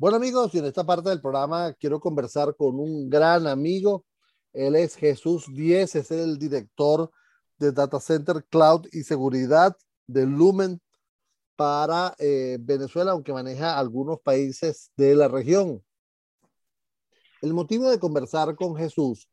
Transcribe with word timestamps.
Bueno 0.00 0.16
amigos, 0.16 0.54
y 0.54 0.58
en 0.58 0.64
esta 0.64 0.82
parte 0.82 1.10
del 1.10 1.20
programa 1.20 1.74
quiero 1.74 2.00
conversar 2.00 2.56
con 2.56 2.80
un 2.80 3.10
gran 3.10 3.46
amigo. 3.46 4.06
Él 4.50 4.74
es 4.74 4.96
Jesús 4.96 5.44
Díez, 5.52 5.94
es 5.94 6.10
el 6.10 6.38
director 6.38 7.10
de 7.58 7.70
Data 7.70 8.00
Center 8.00 8.42
Cloud 8.48 8.86
y 8.92 9.02
Seguridad 9.02 9.76
de 10.06 10.24
Lumen 10.24 10.80
para 11.54 12.14
eh, 12.18 12.56
Venezuela, 12.58 13.10
aunque 13.10 13.34
maneja 13.34 13.78
algunos 13.78 14.20
países 14.20 14.90
de 14.96 15.14
la 15.14 15.28
región. 15.28 15.84
El 17.42 17.52
motivo 17.52 17.90
de 17.90 17.98
conversar 17.98 18.56
con 18.56 18.76
Jesús 18.76 19.28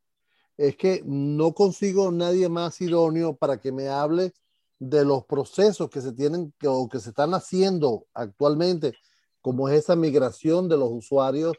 es 0.57 0.75
que 0.75 1.02
no 1.05 1.54
consigo 1.54 2.11
nadie 2.11 2.49
más 2.49 2.81
idóneo 2.81 3.38
para 3.38 3.61
que 3.61 3.71
me 3.71 3.88
hable 3.88 4.34
de 4.79 5.05
los 5.05 5.23
procesos 5.23 5.89
que 5.89 6.02
se 6.02 6.11
tienen 6.11 6.54
o 6.65 6.89
que 6.89 6.99
se 6.99 7.11
están 7.11 7.34
haciendo 7.34 8.05
actualmente 8.13 8.95
como 9.42 9.70
es 9.70 9.76
esa 9.80 9.96
migración 9.96 10.70
de 10.70 10.78
los 10.78 10.90
usuarios 10.92 11.58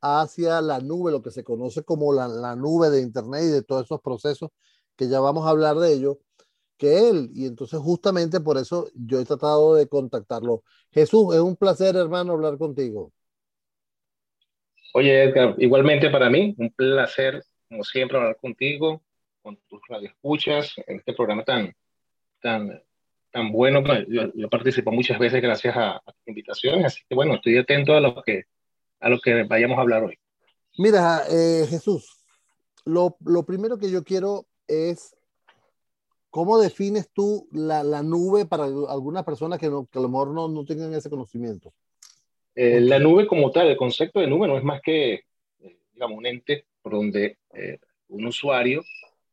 hacia 0.00 0.60
la 0.60 0.80
nube, 0.80 1.12
lo 1.12 1.22
que 1.22 1.30
se 1.30 1.44
conoce 1.44 1.84
como 1.84 2.12
la, 2.12 2.28
la, 2.28 2.56
nube 2.56 2.90
de 2.90 3.00
Internet 3.00 3.42
y 3.44 3.48
de 3.48 3.62
todos 3.62 3.84
esos 3.84 4.00
procesos 4.00 4.50
que 4.96 5.08
ya 5.08 5.20
vamos 5.20 5.46
a 5.46 5.50
hablar 5.50 5.76
de 5.76 5.92
ello, 5.92 6.18
que 6.76 7.08
él. 7.08 7.30
Y 7.34 7.46
entonces 7.46 7.78
justamente 7.78 8.40
por 8.40 8.58
eso 8.58 8.88
yo 8.94 9.20
he 9.20 9.24
tratado 9.24 9.74
de 9.76 9.86
contactarlo. 9.88 10.64
Jesús, 10.90 11.34
es 11.34 11.40
un 11.40 11.56
placer, 11.56 11.96
hermano, 11.96 12.32
hablar 12.32 12.58
contigo. 12.58 13.12
Oye, 14.94 15.22
Edgar, 15.22 15.54
igualmente 15.58 16.10
para 16.10 16.28
mí, 16.28 16.54
un 16.58 16.70
placer, 16.70 17.42
como 17.68 17.82
siempre, 17.82 18.18
hablar 18.18 18.36
contigo, 18.36 19.02
con 19.40 19.56
tus 19.68 19.80
radioescuchas, 19.88 20.74
en 20.86 20.98
este 20.98 21.14
programa 21.14 21.44
tan, 21.44 21.74
tan 22.42 22.82
tan 23.32 23.50
bueno. 23.50 23.82
Pues, 23.82 24.06
yo, 24.08 24.32
yo, 24.34 24.48
participo 24.48 24.92
muchas 24.92 25.18
veces 25.18 25.42
gracias 25.42 25.76
a, 25.76 25.96
a 25.96 26.12
tus 26.12 26.28
invitaciones, 26.28 26.86
así 26.86 27.00
que 27.08 27.14
bueno, 27.14 27.34
estoy 27.34 27.58
atento 27.58 27.94
a 27.94 28.00
lo 28.00 28.22
que, 28.22 28.44
a 29.00 29.08
lo 29.08 29.18
que 29.18 29.42
vayamos 29.42 29.78
a 29.78 29.80
hablar 29.80 30.04
hoy. 30.04 30.18
Mira, 30.78 31.22
eh, 31.28 31.66
Jesús, 31.68 32.24
lo, 32.84 33.16
lo, 33.24 33.44
primero 33.44 33.78
que 33.78 33.90
yo 33.90 34.04
quiero 34.04 34.46
es, 34.68 35.16
¿cómo 36.30 36.58
defines 36.58 37.10
tú 37.12 37.48
la, 37.52 37.82
la 37.82 38.02
nube 38.02 38.46
para 38.46 38.64
algunas 38.64 39.24
personas 39.24 39.58
que, 39.58 39.68
no, 39.68 39.86
que 39.86 39.98
a 39.98 40.02
lo 40.02 40.08
mejor 40.08 40.28
no, 40.28 40.48
no 40.48 40.64
tengan 40.64 40.94
ese 40.94 41.10
conocimiento? 41.10 41.72
Eh, 42.54 42.80
la 42.80 42.98
nube 42.98 43.26
como 43.26 43.50
tal, 43.50 43.68
el 43.68 43.76
concepto 43.76 44.20
de 44.20 44.26
nube 44.26 44.46
no 44.46 44.58
es 44.58 44.64
más 44.64 44.80
que, 44.82 45.24
eh, 45.60 45.78
digamos, 45.94 46.18
un 46.18 46.26
ente 46.26 46.66
por 46.82 46.92
donde 46.92 47.38
eh, 47.54 47.78
un 48.08 48.26
usuario, 48.26 48.82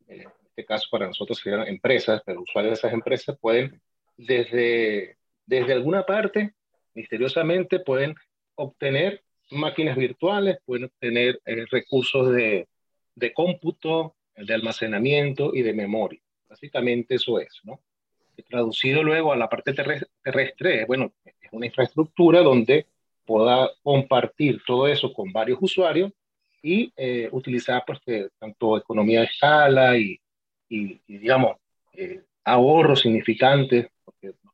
en 0.08 0.26
este 0.46 0.66
caso 0.66 0.88
para 0.90 1.08
nosotros 1.08 1.38
serían 1.38 1.68
empresas, 1.68 2.22
pero 2.26 2.42
usuarios 2.42 2.72
de 2.72 2.80
esas 2.80 2.94
empresas 2.94 3.38
pueden 3.40 3.82
desde, 4.20 5.18
desde 5.46 5.74
alguna 5.74 6.06
parte, 6.06 6.54
misteriosamente, 6.94 7.80
pueden 7.80 8.16
obtener 8.56 9.24
máquinas 9.52 9.96
virtuales, 9.96 10.58
pueden 10.66 10.86
obtener 10.86 11.40
eh, 11.46 11.66
recursos 11.72 12.34
de, 12.34 12.68
de 13.16 13.34
cómputo, 13.34 14.16
de 14.36 14.54
almacenamiento 14.54 15.54
y 15.54 15.62
de 15.62 15.74
memoria. 15.74 16.20
Básicamente 16.48 17.16
eso 17.16 17.40
es, 17.40 17.60
¿no? 17.64 17.80
Traducido 18.50 19.04
luego 19.04 19.34
a 19.34 19.38
la 19.38 19.50
parte 19.50 19.74
terrestre, 19.74 20.86
bueno, 20.86 21.12
es 21.26 21.52
una 21.52 21.66
infraestructura 21.66 22.42
donde 22.42 22.86
pueda 23.26 23.70
compartir 23.84 24.62
todo 24.66 24.88
eso 24.88 25.12
con 25.14 25.34
varios 25.34 25.60
usuarios 25.62 26.12
y 26.62 26.92
eh, 26.96 27.28
utilizar 27.32 27.84
pues, 27.86 28.00
tanto 28.40 28.78
economía 28.78 29.20
de 29.20 29.26
escala 29.26 29.98
y, 29.98 30.20
y, 30.70 31.02
y 31.06 31.18
digamos, 31.18 31.58
eh, 31.94 32.22
ahorros 32.46 33.02
significantes 33.02 33.88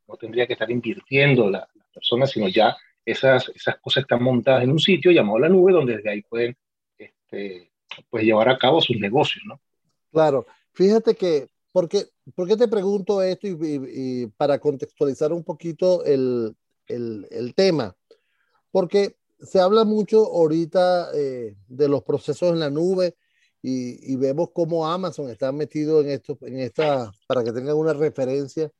no 0.07 0.15
tendría 0.17 0.47
que 0.47 0.53
estar 0.53 0.69
invirtiendo 0.69 1.49
la, 1.49 1.59
la 1.73 1.85
persona, 1.93 2.25
sino 2.27 2.47
ya 2.47 2.75
esas, 3.05 3.49
esas 3.49 3.77
cosas 3.77 4.01
están 4.01 4.23
montadas 4.23 4.63
en 4.63 4.71
un 4.71 4.79
sitio 4.79 5.11
llamado 5.11 5.39
la 5.39 5.49
nube, 5.49 5.71
donde 5.71 5.97
desde 5.97 6.09
ahí 6.09 6.21
pueden 6.23 6.57
este, 6.97 7.71
pues 8.09 8.23
llevar 8.23 8.49
a 8.49 8.57
cabo 8.57 8.81
sus 8.81 8.97
negocios, 8.97 9.43
¿no? 9.45 9.61
Claro, 10.11 10.45
fíjate 10.73 11.15
que, 11.15 11.47
porque, 11.71 12.05
¿por 12.33 12.47
qué 12.47 12.57
te 12.57 12.67
pregunto 12.67 13.21
esto? 13.21 13.47
Y, 13.47 14.27
para 14.37 14.59
contextualizar 14.59 15.31
un 15.33 15.43
poquito 15.43 16.03
el, 16.05 16.55
el, 16.87 17.53
tema, 17.53 17.95
porque 18.71 19.17
se 19.39 19.59
habla 19.59 19.83
mucho 19.83 20.25
ahorita 20.25 21.09
eh, 21.13 21.55
de 21.67 21.89
los 21.89 22.03
procesos 22.03 22.53
en 22.53 22.59
la 22.59 22.69
nube 22.69 23.15
y, 23.61 24.13
y, 24.13 24.15
vemos 24.15 24.49
cómo 24.53 24.87
Amazon 24.87 25.29
está 25.29 25.51
metido 25.51 26.01
en 26.01 26.09
esto, 26.09 26.37
en 26.41 26.59
esta, 26.59 27.11
para 27.27 27.43
que 27.43 27.51
tengan 27.51 27.75
una 27.75 27.93
referencia 27.93 28.71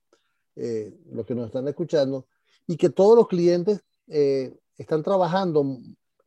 eh, 0.56 0.94
los 1.12 1.26
que 1.26 1.36
nos 1.36 1.48
están 1.48 1.68
escuchando, 1.68 2.28
y 2.68 2.78
que 2.78 2.90
todos 2.90 3.16
los 3.16 3.28
clientes 3.28 3.84
eh, 4.08 4.56
están 4.78 5.04
trabajando 5.04 5.78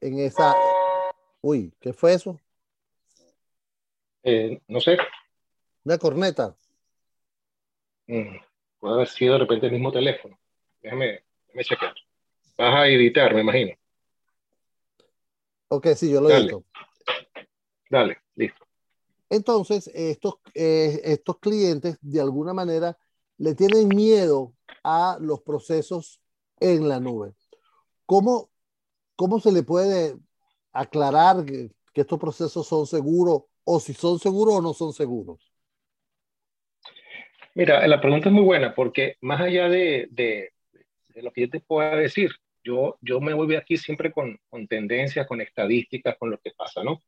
en 0.00 0.18
esa... 0.18 0.54
Uy, 1.40 1.72
¿qué 1.80 1.92
fue 1.92 2.14
eso? 2.14 2.40
Eh, 4.22 4.60
no 4.68 4.80
sé. 4.80 4.98
Una 5.84 5.98
corneta. 5.98 6.56
Mm, 8.06 8.36
puede 8.78 8.94
haber 8.94 9.08
sido 9.08 9.34
de 9.34 9.40
repente 9.40 9.66
el 9.66 9.72
mismo 9.72 9.92
teléfono. 9.92 10.38
Déjame, 10.82 11.24
déjame 11.46 11.64
chequear. 11.64 11.94
Vas 12.56 12.74
a 12.74 12.88
editar, 12.88 13.34
me 13.34 13.40
imagino. 13.42 13.74
Ok, 15.68 15.88
sí, 15.94 16.10
yo 16.10 16.20
lo 16.20 16.28
Dale. 16.28 16.42
edito. 16.44 16.64
Dale, 17.90 18.18
listo. 18.34 18.66
Entonces, 19.30 19.88
estos, 19.94 20.36
eh, 20.54 21.00
estos 21.04 21.38
clientes, 21.38 21.98
de 22.00 22.20
alguna 22.20 22.52
manera, 22.52 22.96
le 23.38 23.54
tienen 23.54 23.88
miedo 23.88 24.54
a 24.82 25.18
los 25.20 25.40
procesos 25.42 26.20
en 26.60 26.88
la 26.88 27.00
nube. 27.00 27.34
¿Cómo, 28.04 28.50
cómo 29.16 29.40
se 29.40 29.52
le 29.52 29.62
puede 29.62 30.16
aclarar 30.72 31.44
que, 31.44 31.70
que, 31.92 32.00
estos 32.02 32.18
procesos 32.18 32.66
son 32.66 32.86
seguros 32.86 33.44
o 33.64 33.80
si 33.80 33.94
son 33.94 34.18
seguros 34.18 34.56
o 34.56 34.62
no 34.62 34.74
son 34.74 34.92
seguros? 34.92 35.52
Mira, 37.54 37.86
la 37.86 38.00
pregunta 38.00 38.28
es 38.28 38.34
muy 38.34 38.44
buena 38.44 38.74
porque 38.74 39.16
más 39.20 39.40
allá 39.40 39.68
de, 39.68 40.08
de, 40.10 40.52
de 41.08 41.22
lo 41.22 41.32
que 41.32 41.42
yo 41.42 41.50
te 41.50 41.60
pueda 41.60 41.96
decir, 41.96 42.30
yo, 42.62 42.98
yo 43.00 43.20
me 43.20 43.34
voy 43.34 43.54
aquí 43.56 43.76
siempre 43.76 44.12
con, 44.12 44.38
con 44.48 44.66
tendencias, 44.66 45.26
con 45.26 45.40
estadísticas, 45.40 46.16
con 46.18 46.30
lo 46.30 46.38
que 46.38 46.52
pasa, 46.52 46.82
¿no? 46.82 47.02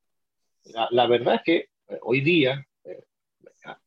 La, 0.65 0.89
la 0.91 1.07
verdad 1.07 1.37
es 1.37 1.43
que 1.45 1.57
eh, 1.89 1.99
hoy 2.03 2.21
día, 2.21 2.67
eh, 2.85 3.05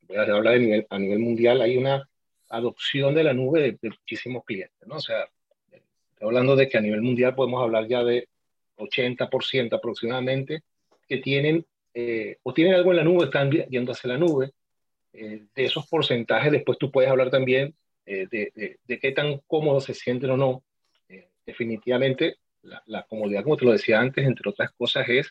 voy 0.02 0.16
a 0.16 0.22
hablar 0.22 0.54
a 0.54 0.58
nivel, 0.58 0.86
a 0.90 0.98
nivel 0.98 1.18
mundial, 1.18 1.60
hay 1.62 1.76
una 1.76 2.08
adopción 2.48 3.14
de 3.14 3.24
la 3.24 3.32
nube 3.32 3.78
de, 3.80 3.90
muchísimos 3.90 4.44
clientes, 4.44 4.86
¿no? 4.86 4.96
O 4.96 5.00
sea, 5.00 5.28
hablando 6.20 6.56
de 6.56 6.68
que 6.68 6.78
a 6.78 6.80
nivel 6.80 7.02
mundial 7.02 7.34
podemos 7.34 7.62
hablar 7.62 7.86
ya 7.86 8.02
de 8.02 8.28
80% 8.76 9.74
aproximadamente 9.74 10.62
que 11.08 11.18
tienen 11.18 11.64
eh, 11.92 12.38
o 12.42 12.52
tienen 12.52 12.74
algo 12.74 12.90
en 12.90 12.96
la 12.96 13.04
nube, 13.04 13.26
están 13.26 13.50
yendo 13.50 13.92
hacia 13.92 14.08
la 14.08 14.18
nube. 14.18 14.50
Eh, 15.12 15.44
de 15.54 15.64
esos 15.64 15.86
porcentajes 15.86 16.50
después 16.50 16.76
tú 16.76 16.90
puedes 16.90 17.08
hablar 17.08 17.30
también 17.30 17.72
eh, 18.04 18.26
de, 18.28 18.98
qué 18.98 19.12
tan 19.12 19.38
cómodos 19.46 19.84
se 19.84 19.94
sienten 19.94 20.30
o 20.30 20.36
no. 20.36 20.64
Definitivamente 21.46 22.38
la, 22.62 22.82
la, 22.86 23.02
comodidad, 23.02 23.42
como 23.42 23.58
te 23.58 23.66
lo 23.66 23.72
decía 23.72 24.00
antes, 24.00 24.26
entre 24.26 24.48
otras 24.48 24.72
cosas, 24.72 25.06
es 25.08 25.30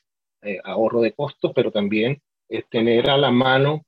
ahorro 0.63 1.01
de 1.01 1.12
costos, 1.13 1.51
pero 1.56 1.72
también 1.72 2.22
es 2.47 2.69
tener 2.69 3.09
a 3.09 3.18
la 3.18 3.31
mano 3.31 3.84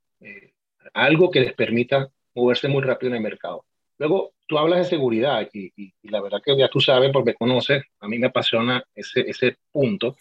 algo 0.93 1.29
que 1.29 1.41
les 1.41 1.53
permita 1.53 2.09
moverse 2.35 2.67
muy 2.67 2.83
rápido 2.83 3.11
en 3.11 3.17
el 3.17 3.23
mercado. 3.23 3.65
Luego, 3.97 4.33
tú 4.45 4.57
hablas 4.57 4.79
de 4.79 4.85
seguridad 4.85 5.47
y, 5.53 5.71
y, 5.75 5.93
y, 6.01 6.09
la 6.09 6.21
verdad 6.21 6.41
que 6.43 6.55
ya 6.57 6.67
tú 6.67 6.79
sabes, 6.79 7.11
porque 7.11 7.33
conoces, 7.33 7.83
a 7.99 8.07
mí 8.07 8.19
me 8.19 8.27
apasiona 8.27 8.83
ese, 8.93 9.21
ese 9.21 9.57
punto. 9.71 10.17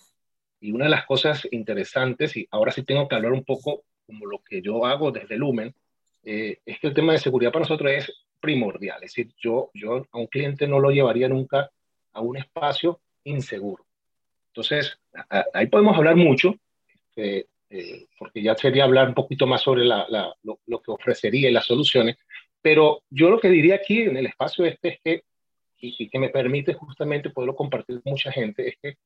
Y 0.61 0.73
una 0.73 0.85
de 0.85 0.93
las 0.93 1.05
cosas 1.05 1.47
interesantes, 1.51 2.37
y 2.37 2.47
ahora 2.51 2.73
sí 2.73 2.85
tengo 2.85 3.09
que 3.09 3.17
hablar 3.17 3.33
un 3.33 3.45
poco 3.45 3.85
como 4.07 4.27
lo 4.27 4.39
que 4.39 4.63
yo 4.63 4.87
hago 4.87 5.11
desde 5.11 5.37
Lumen, 5.37 5.75
eh, 6.23 6.59
es 6.65 6.79
que 6.79 6.87
el 6.87 6.95
tema 6.95 7.13
de 7.13 7.19
seguridad 7.19 7.53
para 7.53 7.65
nosotros 7.65 7.91
es 7.93 8.13
primordial. 8.41 9.03
Es 9.03 9.15
decir, 9.15 9.35
yo, 9.39 9.71
yo 9.75 10.07
a 10.11 10.19
un 10.19 10.27
cliente 10.27 10.67
no 10.67 10.79
lo 10.79 10.91
llevaría 10.91 11.29
nunca 11.29 11.71
a 12.13 12.21
un 12.21 12.37
espacio 12.37 13.01
inseguro. 13.25 13.85
Entonces, 14.49 14.99
a, 15.29 15.45
ahí 15.53 15.67
podemos 15.67 15.97
hablar 15.97 16.17
mucho, 16.17 16.55
eh, 17.17 17.47
eh, 17.71 18.07
porque 18.19 18.43
ya 18.43 18.55
sería 18.57 18.85
hablar 18.85 19.09
un 19.09 19.15
poquito 19.15 19.47
más 19.47 19.63
sobre 19.63 19.85
la, 19.85 20.07
la, 20.09 20.35
lo, 20.43 20.61
lo, 20.67 20.81
que 20.81 20.91
ofrecería 20.91 21.49
y 21.49 21.53
las 21.53 21.67
soluciones, 21.67 22.17
pero 22.61 23.03
yo 23.11 23.31
lo 23.31 23.41
que 23.41 23.49
diría 23.49 23.77
aquí 23.77 24.03
en 24.03 24.17
el 24.17 24.27
espacio 24.27 24.65
este 24.65 24.89
es 24.89 24.99
que, 25.03 25.23
y, 25.81 25.95
y, 25.99 26.09
que 26.09 26.19
me 26.19 26.31
permite 26.31 26.75
justamente 26.75 27.31
poderlo 27.31 27.57
compartir 27.57 28.01
con 28.03 28.13
mucha 28.13 28.33
gente, 28.33 28.69
es 28.69 28.77
que 28.81 28.97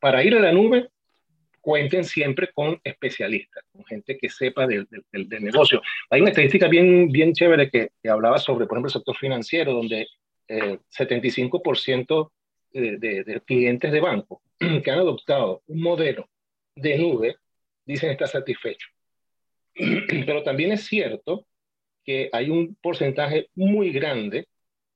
para 0.00 0.22
ir 0.22 0.34
a 0.34 0.40
la 0.40 0.52
nube 0.52 0.88
cuenten 1.64 2.04
siempre 2.04 2.50
con 2.52 2.78
especialistas, 2.84 3.64
con 3.72 3.84
gente 3.86 4.18
que 4.18 4.28
sepa 4.28 4.66
del, 4.66 4.86
del, 5.10 5.28
del 5.28 5.42
negocio. 5.42 5.80
Hay 6.10 6.20
una 6.20 6.28
estadística 6.28 6.68
bien, 6.68 7.10
bien 7.10 7.32
chévere 7.32 7.70
que, 7.70 7.88
que, 8.02 8.10
hablaba 8.10 8.38
sobre, 8.38 8.66
por 8.66 8.76
ejemplo, 8.76 8.88
el 8.88 8.92
sector 8.92 9.16
financiero, 9.16 9.72
donde 9.72 10.06
eh, 10.46 10.78
75% 10.94 12.30
de, 12.70 12.98
de, 12.98 13.24
de 13.24 13.40
clientes 13.40 13.90
de 13.90 14.00
banco 14.00 14.42
que 14.58 14.90
han 14.90 14.98
adoptado 14.98 15.62
un 15.66 15.80
modelo 15.80 16.28
de 16.76 16.98
nube 16.98 17.36
dicen 17.84 18.10
estar 18.10 18.28
satisfechos. 18.28 18.90
Pero 19.74 20.42
también 20.42 20.72
es 20.72 20.84
cierto 20.84 21.46
que 22.04 22.28
hay 22.32 22.50
un 22.50 22.76
porcentaje 22.76 23.48
muy 23.54 23.90
grande, 23.90 24.46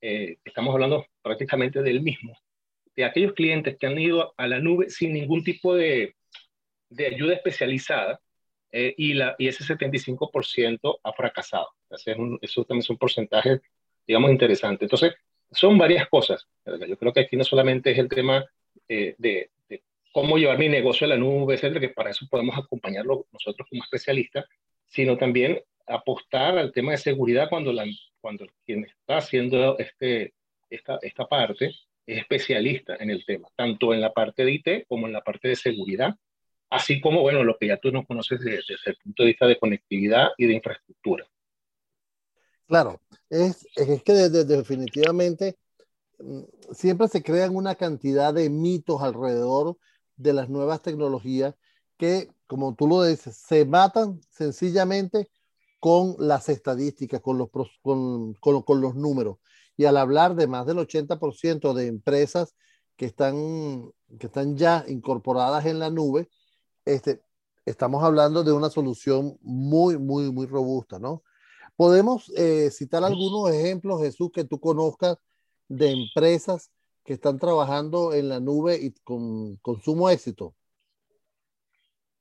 eh, 0.00 0.36
estamos 0.44 0.74
hablando 0.74 1.06
prácticamente 1.22 1.82
del 1.82 2.02
mismo, 2.02 2.36
de 2.94 3.04
aquellos 3.04 3.32
clientes 3.32 3.76
que 3.78 3.86
han 3.86 3.98
ido 3.98 4.34
a 4.36 4.46
la 4.46 4.60
nube 4.60 4.90
sin 4.90 5.12
ningún 5.12 5.42
tipo 5.42 5.74
de, 5.74 6.14
de 6.90 7.06
ayuda 7.06 7.34
especializada 7.34 8.20
eh, 8.70 8.94
y, 8.96 9.14
la, 9.14 9.34
y 9.38 9.48
ese 9.48 9.64
75% 9.64 10.98
ha 11.02 11.12
fracasado. 11.12 11.68
eso 11.90 12.64
también 12.64 12.80
es 12.80 12.90
un 12.90 12.98
porcentaje, 12.98 13.60
digamos, 14.06 14.30
interesante. 14.30 14.84
Entonces, 14.84 15.14
son 15.50 15.78
varias 15.78 16.08
cosas. 16.08 16.46
Yo 16.86 16.98
creo 16.98 17.12
que 17.12 17.20
aquí 17.20 17.36
no 17.36 17.44
solamente 17.44 17.90
es 17.92 17.98
el 17.98 18.08
tema 18.08 18.44
eh, 18.88 19.14
de, 19.18 19.50
cómo 20.12 20.36
llevar 20.36 20.58
mi 20.58 20.68
negocio 20.68 21.06
a 21.06 21.08
la 21.08 21.16
nube, 21.16 21.54
etcétera, 21.54 21.80
que 21.80 21.88
para 21.90 22.10
eso 22.10 22.26
podemos 22.30 22.56
acompañarlo 22.58 23.26
nosotros 23.32 23.68
como 23.68 23.82
especialistas, 23.84 24.46
sino 24.86 25.16
también 25.16 25.60
apostar 25.86 26.58
al 26.58 26.72
tema 26.72 26.92
de 26.92 26.98
seguridad 26.98 27.48
cuando, 27.48 27.72
la, 27.72 27.84
cuando 28.20 28.46
quien 28.64 28.84
está 28.84 29.18
haciendo 29.18 29.78
este, 29.78 30.34
esta, 30.70 30.98
esta 31.02 31.26
parte 31.26 31.66
es 32.06 32.18
especialista 32.18 32.96
en 32.98 33.10
el 33.10 33.24
tema, 33.24 33.48
tanto 33.56 33.92
en 33.92 34.00
la 34.00 34.12
parte 34.12 34.44
de 34.44 34.52
IT 34.52 34.86
como 34.88 35.06
en 35.06 35.12
la 35.12 35.22
parte 35.22 35.48
de 35.48 35.56
seguridad, 35.56 36.14
así 36.70 37.00
como, 37.00 37.22
bueno, 37.22 37.44
lo 37.44 37.56
que 37.58 37.68
ya 37.68 37.78
tú 37.78 37.90
nos 37.90 38.06
conoces 38.06 38.40
desde, 38.40 38.62
desde 38.68 38.90
el 38.90 38.96
punto 38.96 39.22
de 39.22 39.28
vista 39.28 39.46
de 39.46 39.58
conectividad 39.58 40.28
y 40.36 40.46
de 40.46 40.54
infraestructura. 40.54 41.26
Claro, 42.66 43.00
es, 43.30 43.66
es 43.76 44.02
que 44.02 44.12
definitivamente 44.12 45.56
mm, 46.18 46.42
siempre 46.72 47.08
se 47.08 47.22
crean 47.22 47.56
una 47.56 47.74
cantidad 47.74 48.34
de 48.34 48.50
mitos 48.50 49.02
alrededor 49.02 49.78
de 50.18 50.34
las 50.34 50.50
nuevas 50.50 50.82
tecnologías 50.82 51.54
que, 51.96 52.30
como 52.46 52.74
tú 52.74 52.86
lo 52.86 53.02
dices, 53.02 53.36
se 53.36 53.64
matan 53.64 54.20
sencillamente 54.30 55.30
con 55.80 56.16
las 56.18 56.48
estadísticas, 56.48 57.20
con 57.20 57.38
los, 57.38 57.48
con, 57.82 58.34
con, 58.34 58.62
con 58.62 58.80
los 58.80 58.94
números. 58.94 59.38
Y 59.76 59.84
al 59.84 59.96
hablar 59.96 60.34
de 60.34 60.46
más 60.46 60.66
del 60.66 60.78
80% 60.78 61.72
de 61.72 61.86
empresas 61.86 62.54
que 62.96 63.06
están, 63.06 63.90
que 64.18 64.26
están 64.26 64.56
ya 64.56 64.84
incorporadas 64.88 65.66
en 65.66 65.78
la 65.78 65.88
nube, 65.88 66.28
este, 66.84 67.22
estamos 67.64 68.02
hablando 68.02 68.42
de 68.42 68.52
una 68.52 68.70
solución 68.70 69.38
muy, 69.40 69.98
muy, 69.98 70.32
muy 70.32 70.46
robusta, 70.46 70.98
¿no? 70.98 71.22
Podemos 71.76 72.28
eh, 72.36 72.70
citar 72.72 73.04
algunos 73.04 73.50
ejemplos, 73.50 74.02
Jesús, 74.02 74.30
que 74.32 74.44
tú 74.44 74.58
conozcas 74.58 75.16
de 75.68 75.92
empresas 75.92 76.72
que 77.08 77.14
están 77.14 77.38
trabajando 77.38 78.12
en 78.12 78.28
la 78.28 78.38
nube 78.38 78.76
y 78.78 78.92
con, 79.02 79.56
con 79.62 79.80
sumo 79.80 80.10
éxito. 80.10 80.54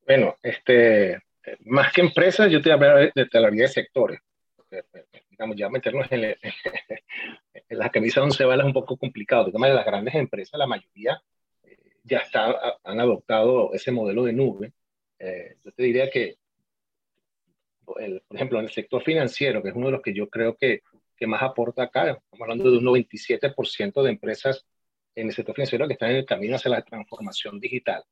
Bueno, 0.06 0.38
este, 0.42 1.22
más 1.66 1.92
que 1.92 2.00
empresas, 2.00 2.50
yo 2.50 2.62
te 2.62 2.72
hablar 2.72 3.12
de, 3.13 3.28
de 3.30 3.39
la 3.42 3.51
de 3.51 3.68
sectores. 3.68 4.22
Digamos, 5.30 5.57
ya 5.57 5.68
meternos 5.68 6.10
en, 6.10 6.24
en 7.54 7.78
la 7.78 7.89
camisa 7.89 8.24
once 8.24 8.45
balas 8.45 8.63
es 8.63 8.68
un 8.68 8.74
poco 8.74 8.95
complicado. 8.95 9.48
El 9.48 9.51
tema 9.51 9.68
de 9.68 9.74
las 9.74 9.86
grandes 9.86 10.16
empresas, 10.16 10.57
la 10.57 10.68
mayoría 10.68 11.22
eh, 11.63 11.98
ya 12.06 12.19
está, 12.19 12.78
han 12.81 13.01
adoptado 13.01 13.74
ese 13.74 13.92
modelo 13.92 14.24
de 14.24 14.31
nube. 14.31 14.72
Eh, 15.19 15.57
yo 15.66 15.72
te 15.74 15.83
diría 15.83 16.10
que 16.10 16.38
por 17.83 18.01
ejemplo, 18.31 18.60
en 18.60 18.66
el 18.66 18.72
sector 18.72 19.04
financiero, 19.04 19.62
que 19.62 19.68
es 19.68 19.75
uno 19.75 19.88
de 19.88 19.92
los 19.92 20.01
que 20.01 20.13
yo 20.13 20.30
creo 20.30 20.56
que, 20.56 20.83
que 21.18 21.28
más 21.28 21.44
aporta 21.44 21.83
acá, 21.83 22.12
estamos 22.12 22.42
hablando 22.42 22.72
de 22.72 22.78
un 22.78 22.86
97% 22.86 24.01
de 24.01 24.10
empresas 24.10 24.66
en 25.18 25.28
el 25.28 25.34
sector 25.34 25.56
financiero 25.56 25.88
que 25.88 25.94
están 25.94 26.12
en 26.12 26.18
el 26.18 26.25
camino 26.25 26.56
hacia 26.56 26.72
la 26.72 26.84
transformación 26.84 27.60
digital. 27.60 28.04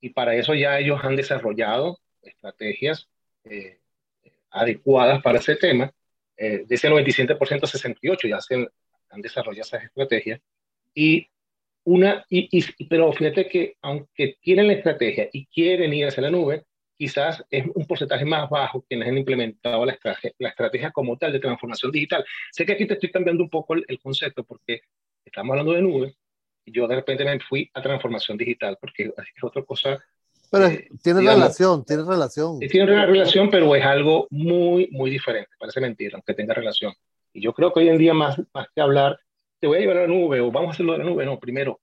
Y 0.00 0.10
para 0.10 0.34
eso 0.34 0.54
ya 0.54 0.78
ellos 0.78 1.00
han 1.02 1.16
desarrollado 1.16 1.98
estrategias 2.22 3.08
eh, 3.44 3.80
adecuadas 4.50 5.20
para 5.22 5.38
ese 5.38 5.56
tema. 5.56 5.92
Eh, 6.36 6.64
de 6.66 6.74
ese 6.74 6.88
97%, 6.88 7.38
68% 7.38 8.28
ya 8.28 8.40
se 8.40 8.68
han 9.10 9.20
desarrollado 9.20 9.62
esas 9.62 9.84
estrategias. 9.84 10.40
Y 10.94 11.28
una, 11.84 12.24
y, 12.28 12.48
y, 12.50 12.84
pero 12.86 13.12
fíjate 13.12 13.48
que 13.48 13.76
aunque 13.82 14.36
tienen 14.40 14.68
la 14.68 14.74
estrategia 14.74 15.28
y 15.32 15.46
quieren 15.46 15.92
ir 15.92 16.06
hacia 16.06 16.22
la 16.22 16.30
nube, 16.30 16.64
quizás 16.96 17.44
es 17.50 17.66
un 17.74 17.84
porcentaje 17.86 18.24
más 18.24 18.48
bajo 18.48 18.82
quienes 18.82 19.08
han 19.08 19.18
implementado 19.18 19.84
la 19.84 19.94
estrategia, 19.94 20.32
la 20.38 20.50
estrategia 20.50 20.92
como 20.92 21.16
tal 21.18 21.32
de 21.32 21.40
transformación 21.40 21.90
digital. 21.90 22.24
Sé 22.52 22.64
que 22.64 22.74
aquí 22.74 22.86
te 22.86 22.94
estoy 22.94 23.10
cambiando 23.10 23.42
un 23.42 23.50
poco 23.50 23.74
el, 23.74 23.98
concepto 24.00 24.44
porque 24.44 24.82
estamos 25.24 25.50
hablando 25.50 25.72
de 25.72 25.82
nube 25.82 26.16
yo 26.66 26.86
de 26.86 26.96
repente 26.96 27.24
me 27.24 27.40
fui 27.40 27.70
a 27.74 27.82
transformación 27.82 28.36
digital 28.36 28.78
porque 28.80 29.04
es 29.16 29.44
otra 29.44 29.62
cosa. 29.62 29.98
Pero 30.50 30.66
eh, 30.66 30.88
tiene 31.02 31.20
relación, 31.20 31.84
tiene 31.84 32.04
relación. 32.04 32.58
Tiene 32.60 32.92
una 32.92 33.06
relación, 33.06 33.50
pero 33.50 33.74
es 33.74 33.84
algo 33.84 34.26
muy, 34.30 34.88
muy 34.90 35.10
diferente. 35.10 35.50
Parece 35.58 35.80
mentira, 35.80 36.16
aunque 36.16 36.34
tenga 36.34 36.54
relación. 36.54 36.92
Y 37.32 37.40
yo 37.40 37.52
creo 37.54 37.72
que 37.72 37.80
hoy 37.80 37.88
en 37.88 37.98
día, 37.98 38.12
más, 38.12 38.40
más 38.52 38.66
que 38.74 38.80
hablar, 38.80 39.18
te 39.58 39.66
voy 39.66 39.78
a 39.78 39.80
llevar 39.80 39.98
a 39.98 40.00
la 40.02 40.06
nube 40.08 40.40
o 40.40 40.50
vamos 40.50 40.68
a 40.68 40.72
hacerlo 40.72 40.92
de 40.92 40.98
la 40.98 41.04
nube, 41.04 41.24
no, 41.24 41.38
primero, 41.38 41.80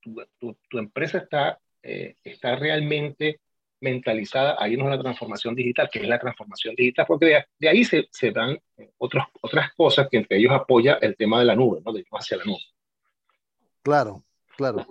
tu, 0.00 0.16
tu, 0.38 0.56
tu 0.68 0.78
empresa 0.78 1.18
está, 1.18 1.60
eh, 1.82 2.16
está 2.24 2.56
realmente 2.56 3.40
mentalizada 3.80 4.56
a 4.58 4.68
irnos 4.68 4.88
a 4.88 4.96
la 4.96 5.02
transformación 5.02 5.54
digital, 5.54 5.88
que 5.90 6.00
es 6.00 6.08
la 6.08 6.18
transformación 6.18 6.74
digital, 6.74 7.06
porque 7.06 7.44
de, 7.58 7.68
ahí 7.68 7.84
se, 7.84 8.08
se 8.10 8.30
dan 8.30 8.58
otros, 8.98 9.24
otras 9.40 9.72
cosas 9.74 10.08
que 10.10 10.16
entre 10.16 10.38
ellos 10.38 10.52
apoya 10.52 10.98
el 11.00 11.16
tema 11.16 11.38
de 11.38 11.44
la 11.44 11.54
nube, 11.54 11.80
¿no? 11.84 11.92
de 11.92 12.00
irnos 12.00 12.20
hacia 12.20 12.38
la 12.38 12.44
nube. 12.44 12.62
Claro, 13.88 14.22
claro. 14.58 14.86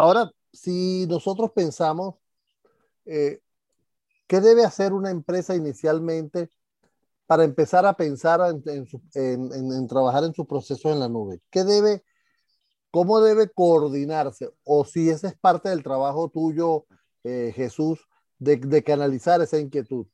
Ahora, 0.00 0.32
si 0.52 1.06
nosotros 1.06 1.52
pensamos, 1.54 2.16
eh, 3.04 3.38
¿qué 4.26 4.40
debe 4.40 4.64
hacer 4.64 4.92
una 4.92 5.12
empresa 5.12 5.54
inicialmente 5.54 6.50
para 7.24 7.44
empezar 7.44 7.86
a 7.86 7.92
pensar 7.92 8.40
en, 8.50 9.86
trabajar 9.86 10.24
en 10.24 10.34
su 10.34 10.44
proceso 10.44 10.90
en 10.90 10.98
la 10.98 11.08
nube? 11.08 11.38
¿Qué 11.48 11.62
debe, 11.62 12.02
cómo 12.90 13.20
debe 13.20 13.48
coordinarse? 13.48 14.50
O 14.64 14.84
si 14.84 15.08
ese 15.08 15.28
es 15.28 15.38
parte 15.38 15.68
del 15.68 15.84
trabajo 15.84 16.28
tuyo 16.28 16.86
eh, 17.22 17.52
Jesús, 17.54 18.08
de, 18.40 18.82
canalizar 18.82 19.40
esa 19.40 19.60
inquietud? 19.60 20.08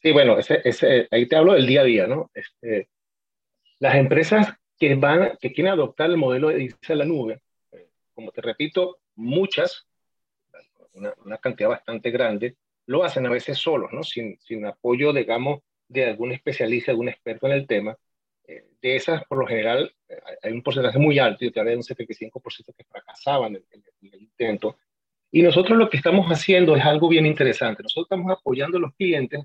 Sí, 0.00 0.12
bueno, 0.12 0.38
ahí 1.10 1.28
te 1.28 1.36
hablo 1.36 1.52
del 1.52 1.66
día 1.66 1.82
a 1.82 1.84
día, 1.84 2.06
¿no? 2.06 2.30
Este, 2.32 2.88
las 3.80 3.96
empresas 3.96 4.48
que 4.78 4.94
van, 4.94 5.36
que 5.40 5.52
quieren 5.52 5.72
adoptar 5.72 6.10
el 6.10 6.16
modelo 6.16 6.48
de 6.48 6.64
irse 6.64 6.92
a 6.92 6.96
la 6.96 7.04
nube, 7.04 7.40
eh, 7.72 7.88
como 8.14 8.30
te 8.30 8.40
repito, 8.40 8.98
muchas, 9.16 9.86
una, 10.92 11.12
una, 11.24 11.38
cantidad 11.38 11.68
bastante 11.68 12.10
grande, 12.10 12.56
lo 12.86 13.04
hacen 13.04 13.26
a 13.26 13.30
veces 13.30 13.58
solos, 13.58 13.92
¿no? 13.92 14.02
Sin, 14.02 14.38
sin 14.40 14.64
apoyo, 14.66 15.12
digamos, 15.12 15.60
de 15.88 16.06
algún 16.06 16.32
especialista, 16.32 16.90
algún 16.92 17.08
experto 17.08 17.46
en 17.46 17.52
el 17.52 17.66
tema. 17.66 17.96
Eh, 18.46 18.64
de 18.80 18.96
esas, 18.96 19.24
por 19.24 19.38
lo 19.38 19.46
general, 19.46 19.94
hay 20.42 20.52
un 20.52 20.62
porcentaje 20.62 20.98
muy 20.98 21.18
alto, 21.18 21.44
yo 21.44 21.52
te 21.52 21.60
hablé 21.60 21.72
de 21.72 21.78
un 21.78 21.82
75% 21.82 22.74
que 22.76 22.84
fracasaban 22.84 23.56
en, 23.56 23.64
en 23.72 24.14
el 24.14 24.22
intento, 24.22 24.78
y 25.30 25.42
nosotros 25.42 25.76
lo 25.76 25.90
que 25.90 25.98
estamos 25.98 26.26
haciendo 26.28 26.74
es 26.76 26.84
algo 26.84 27.08
bien 27.08 27.26
interesante. 27.26 27.82
Nosotros 27.82 28.06
estamos 28.06 28.32
apoyando 28.32 28.78
a 28.78 28.80
los 28.80 28.94
clientes 28.94 29.44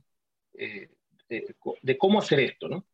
eh, 0.53 0.89
de, 1.29 1.97
cómo 1.97 2.19
hacer 2.19 2.39
esto, 2.39 2.69
¿no? 2.69 2.85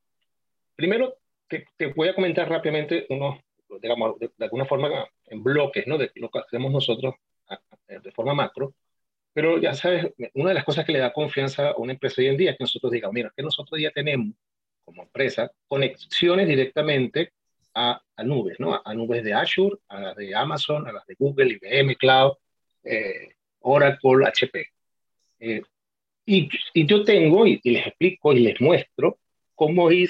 Primero, 0.76 1.18
te, 1.50 1.88
voy 1.94 2.08
a 2.08 2.16
comentar 2.16 2.48
rápidamente 2.50 3.06
unos, 3.10 3.40
digamos, 3.82 4.20
de, 4.20 4.30
alguna 4.40 4.66
forma 4.66 5.08
en 5.26 5.44
bloques, 5.44 5.86
¿no? 5.88 5.98
De 5.98 6.12
lo 6.16 6.30
que 6.30 6.40
hacemos 6.40 6.72
nosotros 6.72 7.16
de 7.88 8.12
forma 8.12 8.34
macro. 8.34 8.74
Pero 9.34 9.60
ya 9.60 9.74
sabes, 9.74 10.08
una 10.34 10.50
de 10.50 10.56
las 10.56 10.64
cosas 10.64 10.86
que 10.86 10.92
le 10.92 11.00
da 11.00 11.14
confianza 11.14 11.70
a 11.70 11.78
una 11.78 11.94
empresa 11.94 12.22
hoy 12.22 12.28
en 12.28 12.38
día 12.38 12.52
es 12.52 12.58
que 12.58 12.64
nosotros 12.64 12.92
digamos, 12.92 13.14
mira, 13.14 13.34
que 13.36 13.44
nosotros 13.44 13.80
ya 13.80 13.92
tenemos 13.92 14.36
como 14.84 15.04
empresa 15.04 15.52
conexiones 15.68 16.48
directamente 16.48 17.32
a, 17.76 18.02
a 18.16 18.24
nubes, 18.24 18.60
¿no? 18.60 18.82
A, 18.84 18.94
nubes 18.94 19.24
de 19.24 19.34
Azure, 19.34 19.78
a 19.88 20.00
las 20.00 20.16
de 20.16 20.36
Amazon, 20.36 20.88
a 20.88 20.92
las 20.92 21.06
de 21.06 21.16
Google, 21.18 21.60
IBM 21.62 21.96
Cloud, 21.96 22.34
eh, 22.84 23.34
Oracle, 23.60 24.26
HP. 24.26 24.66
Eh, 25.40 25.62
y, 26.26 26.50
y, 26.74 26.86
yo 26.86 27.04
tengo, 27.04 27.46
y, 27.46 27.60
les 27.64 27.88
explico 27.88 28.34
y 28.34 28.40
les 28.40 28.60
muestro, 28.60 29.20
cómo 29.56 29.92
ir 29.92 30.10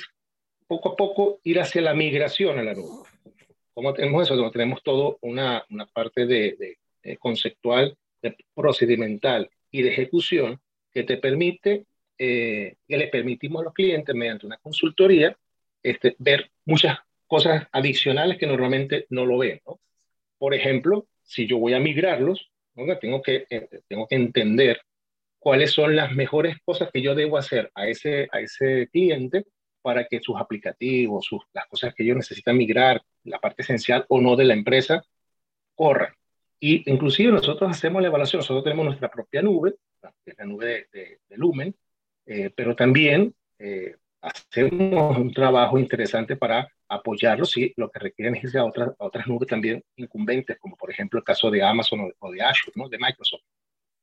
poco 0.69 0.89
a 0.89 0.95
poco 0.95 1.39
ir 1.43 1.59
hacia 1.59 1.81
la 1.81 1.95
migración 1.95 2.59
a 2.59 2.63
la 2.63 2.75
nube. 2.75 3.09
¿Cómo 3.73 3.91
tenemos 3.91 4.29
eso? 4.29 4.51
tenemos 4.51 4.83
todo 4.83 5.17
una, 5.21 5.65
una 5.71 5.87
parte 5.87 6.27
de, 6.27 6.77
de, 7.01 7.17
conceptual, 7.17 7.97
de 8.21 8.37
procedimental 8.53 9.49
y 9.71 9.81
de 9.81 9.89
ejecución 9.89 10.61
que 10.93 11.03
te 11.03 11.17
permite, 11.17 11.85
eh, 12.19 12.75
que 12.87 12.97
le 12.97 13.07
permitimos 13.07 13.61
a 13.61 13.63
los 13.65 13.73
clientes 13.73 14.13
mediante 14.13 14.45
una 14.45 14.57
consultoría 14.57 15.35
este, 15.81 16.15
ver 16.19 16.51
muchas 16.65 16.99
cosas 17.25 17.67
adicionales 17.71 18.37
que 18.37 18.45
normalmente 18.45 19.07
no 19.09 19.25
lo 19.25 19.39
ven. 19.39 19.59
¿no? 19.65 19.79
Por 20.37 20.53
ejemplo, 20.53 21.07
si 21.23 21.47
yo 21.47 21.57
voy 21.57 21.73
a 21.73 21.79
migrarlos, 21.79 22.51
tengo 23.01 23.23
que, 23.23 23.47
eh, 23.49 23.67
tengo 23.87 24.07
que 24.07 24.15
entender 24.15 24.81
cuáles 25.39 25.71
son 25.71 25.95
las 25.95 26.13
mejores 26.13 26.57
cosas 26.63 26.91
que 26.93 27.01
yo 27.01 27.15
debo 27.15 27.37
hacer 27.37 27.71
a 27.73 27.87
ese, 27.87 28.27
a 28.31 28.39
ese 28.39 28.87
cliente 28.91 29.45
para 29.81 30.05
que 30.05 30.19
sus 30.19 30.39
aplicativos, 30.39 31.25
sus, 31.25 31.41
las 31.53 31.67
cosas 31.67 31.93
que 31.93 32.03
ellos 32.03 32.17
necesitan 32.17 32.57
migrar, 32.57 33.01
la 33.23 33.39
parte 33.39 33.61
esencial 33.61 34.05
o 34.09 34.21
no 34.21 34.35
de 34.35 34.45
la 34.45 34.53
empresa, 34.53 35.03
corran. 35.75 36.13
Y 36.59 36.89
inclusive 36.91 37.31
nosotros 37.31 37.71
hacemos 37.71 38.01
la 38.01 38.09
evaluación, 38.09 38.39
nosotros 38.39 38.63
tenemos 38.63 38.85
nuestra 38.85 39.09
propia 39.09 39.41
nube, 39.41 39.75
que 40.25 40.33
la 40.37 40.45
nube 40.45 40.87
de, 40.91 41.19
Lumen, 41.37 41.73
eh, 42.25 42.51
pero 42.53 42.75
también 42.75 43.33
eh, 43.57 43.95
hacemos 44.21 45.17
un 45.17 45.33
trabajo 45.33 45.79
interesante 45.79 46.35
para 46.35 46.67
apoyarlos 46.87 47.55
y 47.57 47.73
lo 47.77 47.89
que 47.89 47.99
requieren 47.99 48.35
es 48.35 48.43
irse 48.43 48.57
a 48.57 48.65
otras, 48.65 48.91
otras 48.97 49.27
nubes 49.27 49.47
también 49.47 49.83
incumbentes, 49.95 50.57
como 50.59 50.75
por 50.75 50.91
ejemplo 50.91 51.19
el 51.19 51.23
caso 51.23 51.49
de 51.49 51.63
Amazon 51.63 52.11
o 52.19 52.31
de 52.31 52.41
Azure, 52.41 52.73
¿no? 52.75 52.89
de 52.89 52.97
Microsoft. 52.97 53.43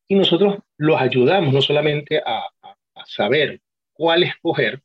Y 0.09 0.15
nosotros 0.15 0.59
los 0.77 1.01
ayudamos 1.01 1.53
no 1.53 1.61
solamente 1.61 2.23
a, 2.25 2.49
saber 3.05 3.61
cuál 3.93 4.23
escoger 4.23 4.83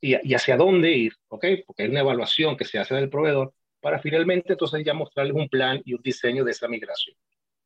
y, 0.00 0.16
y, 0.22 0.34
hacia 0.34 0.56
dónde 0.56 0.92
ir, 0.92 1.12
¿ok? 1.28 1.46
Porque 1.66 1.84
hay 1.84 1.88
una 1.88 2.00
evaluación 2.00 2.56
que 2.56 2.64
se 2.64 2.78
hace 2.78 2.94
del 2.94 3.10
proveedor 3.10 3.52
para 3.80 3.98
finalmente 3.98 4.52
entonces 4.52 4.84
ya 4.84 4.94
mostrarles 4.94 5.34
un 5.34 5.48
plan 5.48 5.80
y 5.84 5.94
un 5.94 6.02
diseño 6.02 6.44
de 6.44 6.50
esa 6.50 6.68
migración. 6.68 7.16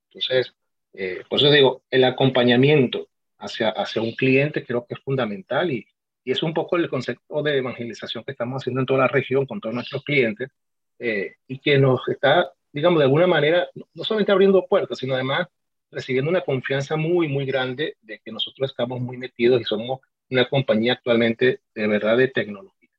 Entonces, 0.08 0.54
eh, 0.92 1.22
por 1.28 1.38
eso 1.38 1.50
digo, 1.50 1.82
el 1.90 2.04
acompañamiento 2.04 3.08
hacia, 3.38 3.70
hacia 3.70 4.00
un 4.02 4.12
cliente 4.12 4.64
creo 4.64 4.86
que 4.86 4.94
es 4.94 5.00
fundamental 5.00 5.70
y, 5.70 5.86
y 6.24 6.32
es 6.32 6.42
un 6.42 6.54
poco 6.54 6.76
el 6.76 6.88
concepto 6.88 7.42
de 7.42 7.58
evangelización 7.58 8.24
que 8.24 8.32
estamos 8.32 8.62
haciendo 8.62 8.80
en 8.80 8.86
toda 8.86 9.00
la 9.00 9.08
región 9.08 9.46
con 9.46 9.60
todos 9.60 9.74
nuestros 9.74 10.02
clientes 10.04 10.50
eh, 10.98 11.36
y 11.46 11.58
que 11.58 11.78
nos 11.78 12.08
está, 12.08 12.50
digamos, 12.72 12.98
de 12.98 13.04
alguna 13.04 13.26
manera, 13.26 13.68
no 13.92 14.04
solamente 14.04 14.32
abriendo 14.32 14.66
puertas, 14.66 14.98
sino 14.98 15.14
además 15.14 15.48
recibiendo 15.90 16.30
una 16.30 16.40
confianza 16.40 16.96
muy, 16.96 17.28
muy 17.28 17.44
grande 17.44 17.96
de 18.00 18.20
que 18.20 18.32
nosotros 18.32 18.70
estamos 18.70 19.00
muy 19.00 19.16
metidos 19.16 19.60
y 19.60 19.64
somos 19.64 20.00
una 20.30 20.48
compañía 20.48 20.94
actualmente 20.94 21.60
de 21.74 21.86
verdad 21.86 22.16
de 22.16 22.28
tecnología. 22.28 22.90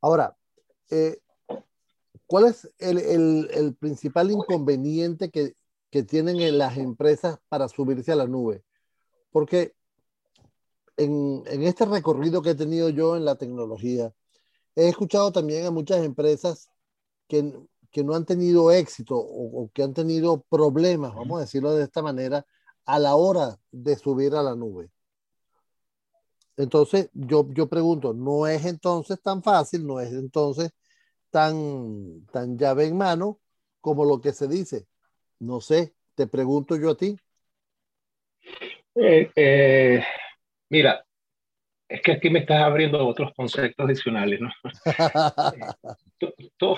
Ahora, 0.00 0.36
eh, 0.90 1.18
¿cuál 2.26 2.46
es 2.46 2.70
el, 2.78 2.98
el, 2.98 3.48
el, 3.52 3.74
principal 3.74 4.30
inconveniente 4.30 5.30
que, 5.30 5.54
que 5.90 6.02
tienen 6.02 6.58
las 6.58 6.76
empresas 6.76 7.38
para 7.48 7.68
subirse 7.68 8.12
a 8.12 8.16
la 8.16 8.26
nube? 8.26 8.62
Porque 9.30 9.74
en, 10.96 11.42
este 11.62 11.84
recorrido 11.84 12.42
que 12.42 12.50
he 12.50 12.54
tenido 12.54 12.88
yo 12.88 13.16
en 13.16 13.24
la 13.24 13.36
tecnología, 13.36 14.12
he 14.76 14.88
escuchado 14.88 15.32
también 15.32 15.66
a 15.66 15.70
muchas 15.70 16.04
empresas 16.04 16.68
que, 17.28 17.52
que 17.90 18.04
no 18.04 18.14
han 18.14 18.24
tenido 18.24 18.70
éxito 18.70 19.16
o, 19.16 19.70
que 19.72 19.82
han 19.82 19.94
tenido 19.94 20.42
problemas, 20.48 21.14
vamos 21.14 21.38
a 21.38 21.40
decirlo 21.42 21.74
de 21.74 21.84
esta 21.84 22.02
manera, 22.02 22.46
a 22.86 22.98
la 22.98 23.14
hora 23.14 23.58
de 23.70 23.96
subir 23.96 24.34
a 24.34 24.42
la 24.42 24.54
nube. 24.54 24.90
Entonces, 26.56 27.10
yo, 27.12 27.46
yo 27.50 27.68
pregunto, 27.68 28.14
¿no 28.14 28.46
es 28.46 28.64
entonces 28.64 29.20
tan 29.20 29.42
fácil, 29.42 29.86
no 29.86 30.00
es 30.00 30.12
entonces 30.12 30.70
tan, 31.30 32.24
tan 32.32 32.56
llave 32.56 32.86
en 32.86 32.96
mano 32.96 33.40
como 33.80 34.04
lo 34.04 34.20
que 34.20 34.32
se 34.32 34.48
dice? 34.48 34.86
No 35.40 35.60
sé, 35.60 35.94
te 36.14 36.26
pregunto 36.26 36.76
yo 36.76 36.90
a 36.90 36.96
ti. 36.96 37.16
Eh, 38.94 39.30
eh, 39.34 40.04
Mira, 40.70 41.04
es 41.88 42.02
que 42.02 42.12
aquí 42.12 42.30
me 42.30 42.40
estás 42.40 42.62
abriendo 42.62 43.06
otros 43.06 43.32
conceptos 43.36 43.86
adicionales, 43.86 44.40
¿no? 44.40 44.50
todo, 46.58 46.76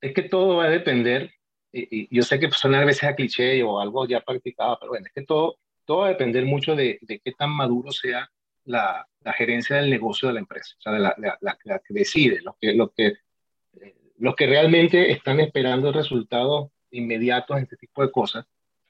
es 0.00 0.14
que 0.14 0.22
todo 0.22 0.56
va 0.56 0.64
a 0.64 0.70
depender, 0.70 1.30
y, 1.72 2.14
yo 2.14 2.22
sé 2.22 2.40
que 2.40 2.50
suena 2.50 2.80
a 2.80 2.84
veces 2.84 3.04
a 3.04 3.14
cliché 3.14 3.62
o 3.62 3.78
algo 3.78 4.06
ya 4.06 4.20
practicado, 4.20 4.78
pero 4.80 4.90
bueno, 4.90 5.06
es 5.06 5.12
que 5.12 5.22
todo, 5.22 5.58
todo 5.84 5.98
va 5.98 6.06
a 6.06 6.10
depender 6.10 6.44
mucho 6.44 6.74
de, 6.74 6.98
de 7.02 7.20
qué 7.20 7.32
tan 7.32 7.50
maduro 7.50 7.92
sea 7.92 8.28
la, 8.66 9.08
gerencia 9.36 9.76
del 9.76 9.90
negocio 9.90 10.28
de 10.28 10.34
la 10.34 10.40
empresa, 10.40 10.76
o 10.78 10.82
sea, 10.82 10.92
la, 10.92 11.80
que 11.84 11.94
decide, 11.94 12.40
lo 12.42 12.56
que, 12.60 12.74
lo 12.74 12.92
que, 12.92 13.14
los 14.18 14.36
que 14.36 14.46
realmente 14.46 15.10
están 15.10 15.40
esperando 15.40 15.90
resultados 15.90 16.70
inmediatos 16.90 17.56
en 17.56 17.64
este 17.64 17.76
tipo 17.76 18.02
de 18.02 18.12
cosas. 18.12 18.46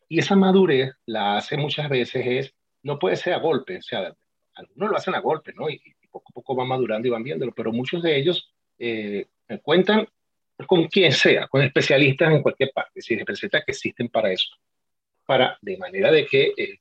Y 0.09 0.19
esa 0.19 0.37
madurez 0.37 0.93
la 1.07 1.39
hace 1.39 1.57
muchas 1.57 1.89
veces 1.89 2.27
es, 2.27 2.55
no 2.83 2.99
puede 2.99 3.17
ser 3.17 3.33
a 3.33 3.39
golpe, 3.39 3.79
o 3.79 3.83
sea, 3.83 4.15
algunos 4.55 4.91
lo 4.91 4.97
hacen 4.97 5.15
a 5.15 5.21
golpe, 5.21 5.53
¿no? 5.55 5.71
Y, 5.71 5.81
poco 6.11 6.31
a 6.31 6.33
poco 6.33 6.55
van 6.55 6.69
madurando 6.69 7.07
y 7.07 7.11
van 7.11 7.23
viéndolo, 7.23 7.53
pero 7.53 7.73
muchos 7.73 8.03
de 8.03 8.17
ellos 8.17 8.51
eh, 8.79 9.27
cuentan 9.63 10.09
con 10.67 10.87
quien 10.89 11.13
sea, 11.13 11.47
con 11.49 11.63
especialistas 11.63 12.33
en 12.33 12.43
cualquier 12.43 12.71
parte, 12.73 12.93
es 12.95 13.05
decir, 13.05 13.19
especialistas 13.19 13.65
que 13.67 13.73
existen 13.73 14.09
para 14.09 14.33
eso, 14.33 14.49
para, 15.27 15.59
de 15.61 15.77
manera 15.77 16.11
de 16.11 16.25
que, 16.25 16.55
eh, 16.57 16.79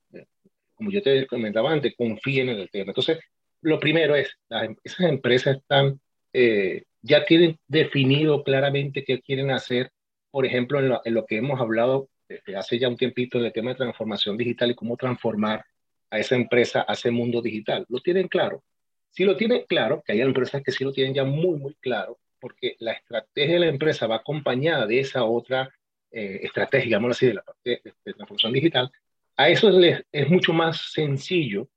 como 0.76 0.92
yo 0.92 1.02
te 1.02 1.26
comentaba 1.28 1.72
antes, 1.72 1.96
confíen 1.98 2.50
en 2.50 2.60
el 2.60 2.70
tema. 2.70 2.92
Entonces, 2.92 3.20
lo 3.62 3.80
primero 3.80 4.16
es, 4.16 4.38
em, 4.50 4.76
esas 4.84 5.10
empresas 5.10 5.58
están, 5.58 6.00
eh, 6.34 6.84
ya 7.02 7.26
tienen 7.26 7.58
definido 7.68 8.44
claramente 8.44 9.04
qué 9.04 9.22
quieren 9.22 9.52
hacer, 9.52 9.92
por 10.32 10.46
ejemplo, 10.46 10.80
en 10.80 10.90
lo, 10.90 11.02
en 11.06 11.14
lo 11.14 11.26
que 11.26 11.38
hemos 11.38 11.60
hablado 11.60 12.10
hace 12.56 12.80
ya 12.80 12.90
un 12.90 12.98
tiempito 12.98 13.38
en 13.38 13.46
el 13.46 13.54
tema 13.54 13.72
de 13.72 13.78
transformación 13.78 14.38
digital 14.38 14.72
y 14.72 14.76
cómo 14.76 14.98
transformar 14.98 15.64
a 16.10 16.20
esa 16.20 16.36
empresa, 16.36 16.86
a 16.88 16.94
ese 16.94 17.12
mundo 17.12 17.42
digital. 17.42 17.86
¿Lo 17.90 18.00
tienen 18.00 18.28
claro? 18.28 18.64
Si 19.12 19.24
lo 19.24 19.36
tienen 19.38 19.66
claro, 19.68 20.04
que 20.06 20.14
hay 20.14 20.22
empresas 20.22 20.62
que 20.64 20.72
sí 20.72 20.84
lo 20.84 20.92
tienen 20.92 21.14
ya 21.14 21.24
muy, 21.24 21.58
muy 21.58 21.74
claro, 21.76 22.20
porque 22.40 22.76
la 22.80 22.94
estrategia 22.94 23.56
de 23.56 23.60
la 23.60 23.68
empresa 23.68 24.08
va 24.08 24.18
acompañada 24.18 24.86
de 24.86 25.00
esa 25.00 25.24
otra 25.24 25.70
eh, 26.12 26.42
estrategia, 26.44 26.86
digamos 26.86 27.12
así, 27.12 27.28
de 27.28 27.36
la 27.36 27.42
parte 27.42 27.82
de, 27.84 28.14
transformación 28.14 28.54
digital, 28.54 28.92
a 29.38 29.50
eso 29.50 29.70
les, 29.70 30.04
es 30.12 30.30
mucho 30.30 30.54
más 30.54 30.92
sencillo 30.92 31.68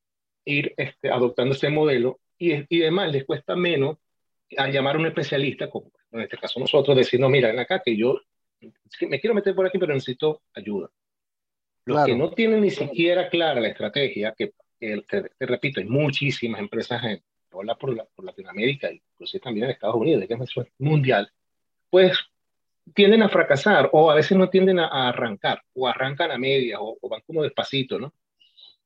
ir 0.45 0.75
este, 0.77 1.11
adoptando 1.11 1.55
este 1.55 1.69
modelo 1.69 2.21
y, 2.39 2.53
y 2.75 2.83
además 2.83 3.13
les 3.13 3.25
cuesta 3.25 3.57
menos 3.57 3.99
a 4.57 4.69
llamar 4.69 4.97
a 4.97 4.99
un 4.99 5.07
especialista, 5.07 5.69
como 5.69 5.91
en 6.13 6.21
este 6.21 6.39
caso 6.39 6.59
nosotros, 6.61 6.97
decir, 6.97 7.21
no, 7.21 7.29
mira, 7.29 7.49
ven 7.49 7.59
acá 7.59 7.83
que 7.85 7.97
yo 7.97 8.19
me 9.09 9.21
quiero 9.21 9.35
meter 9.35 9.55
por 9.55 9.67
aquí, 9.67 9.79
pero 9.79 9.93
necesito 9.93 10.43
ayuda. 10.55 10.91
Los 11.85 12.05
que 12.05 12.15
no 12.15 12.31
tienen 12.31 12.63
ni 12.63 12.71
siquiera 12.71 13.29
clara 13.29 13.61
la 13.61 13.69
estrategia, 13.69 14.35
que 14.37 14.53
te, 14.79 15.31
repito, 15.41 15.81
hay 15.81 15.87
muchísimas 15.87 16.61
empresas 16.61 17.03
en 17.05 17.23
por, 17.49 17.67
por 17.79 18.25
Latinoamérica, 18.25 18.91
inclusive 18.93 19.41
también 19.41 19.65
en 19.65 19.71
Estados 19.71 19.97
Unidos, 19.97 20.25
que 20.27 20.35
es 20.35 20.67
mundial, 20.79 21.31
pues 21.91 22.13
tienden 22.95 23.23
a 23.23 23.29
fracasar 23.29 23.91
o 23.93 24.11
a 24.11 24.15
veces 24.15 24.37
no 24.37 24.49
tienden 24.49 24.79
a, 24.79 25.09
arrancar 25.09 25.63
o 25.75 25.87
arrancan 25.87 26.31
a 26.31 26.39
medias 26.39 26.79
o, 26.83 26.97
van 27.09 27.23
como 27.27 27.43
despacito, 27.43 27.99
¿no? 27.99 28.13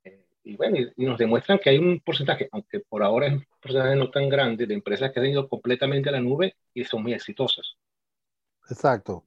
Eh, 0.04 0.25
y 0.44 0.56
bueno, 0.56 0.76
y, 0.78 1.04
nos 1.04 1.18
demuestran 1.18 1.59
que 1.59 1.71
hay 1.71 1.78
un 1.78 2.00
porcentaje, 2.00 2.49
aunque 2.52 2.80
por 2.80 3.02
ahora 3.02 3.26
es 3.26 3.35
un 3.35 3.47
porcentaje 3.61 3.97
no 3.97 4.11
tan 4.11 4.28
grande, 4.28 4.66
de 4.66 4.75
empresas 4.75 5.12
que 5.12 5.21
han 5.21 5.26
ido 5.26 5.49
completamente 5.49 6.09
a 6.09 6.12
la 6.12 6.21
nube 6.21 6.56
y 6.75 6.85
son 6.85 7.02
muy 7.02 7.14
exitosas. 7.14 7.76
Exacto, 8.71 9.25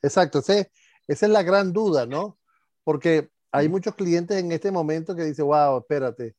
exacto. 0.00 0.38
esa 0.38 0.66
es 1.06 1.22
la 1.22 1.42
gran 1.42 1.72
duda, 1.72 2.06
¿no? 2.06 2.38
porque 2.84 3.30
hay 3.50 3.68
muchos 3.68 3.94
clientes 3.94 4.36
en 4.38 4.52
este 4.52 4.70
momento 4.70 5.14
que 5.14 5.24
dicen, 5.24 5.46
wow, 5.46 5.78
espérate, 5.78 6.36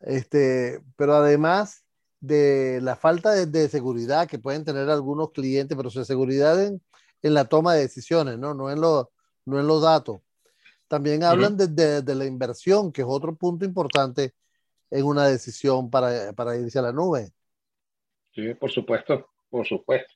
este, 0.00 0.80
pero 0.96 1.14
además 1.14 1.83
de 2.26 2.80
la 2.80 2.96
falta 2.96 3.32
de, 3.32 3.68
seguridad 3.68 4.28
que 4.28 4.38
pueden 4.38 4.64
tener 4.64 4.88
algunos 4.88 5.32
clientes, 5.32 5.76
pero 5.76 5.90
su 5.90 6.04
seguridad 6.04 6.62
en, 6.62 6.80
en, 7.22 7.34
la 7.34 7.44
toma 7.46 7.74
de 7.74 7.82
decisiones, 7.82 8.38
¿no? 8.38 8.54
No 8.54 8.70
en, 8.70 8.80
lo, 8.80 9.10
no 9.44 9.60
en 9.60 9.66
los 9.66 9.82
datos. 9.82 10.20
También 10.88 11.24
hablan 11.24 11.56
de, 11.56 12.02
de, 12.02 12.14
la 12.14 12.24
inversión, 12.24 12.92
que 12.92 13.02
es 13.02 13.06
otro 13.08 13.34
punto 13.34 13.64
importante 13.64 14.34
en 14.90 15.04
una 15.04 15.26
decisión 15.26 15.90
para, 15.90 16.32
para 16.32 16.56
irse 16.56 16.78
a 16.78 16.82
la 16.82 16.92
nube. 16.92 17.30
Sí, 18.34 18.54
por 18.54 18.70
supuesto, 18.70 19.30
por 19.48 19.66
supuesto. 19.66 20.12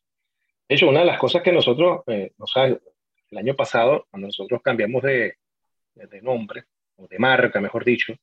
De 0.69 0.75
hecho, 0.75 0.89
una 0.89 1.01
de 1.01 1.07
las 1.07 1.19
cosas 1.19 1.43
que 1.43 1.53
nosotros, 1.53 2.03
eh, 2.07 2.33
el 3.31 3.39
año 3.39 3.57
pasado, 3.57 4.07
cuando 4.11 4.29
nosotros 4.29 4.61
cambiamos 4.63 5.03
de, 5.03 5.35
de 5.95 6.23
nombre, 6.23 6.65
o 6.97 7.07
de 7.07 7.19
marca, 7.19 7.61
mejor 7.61 7.85
dicho, 7.85 8.15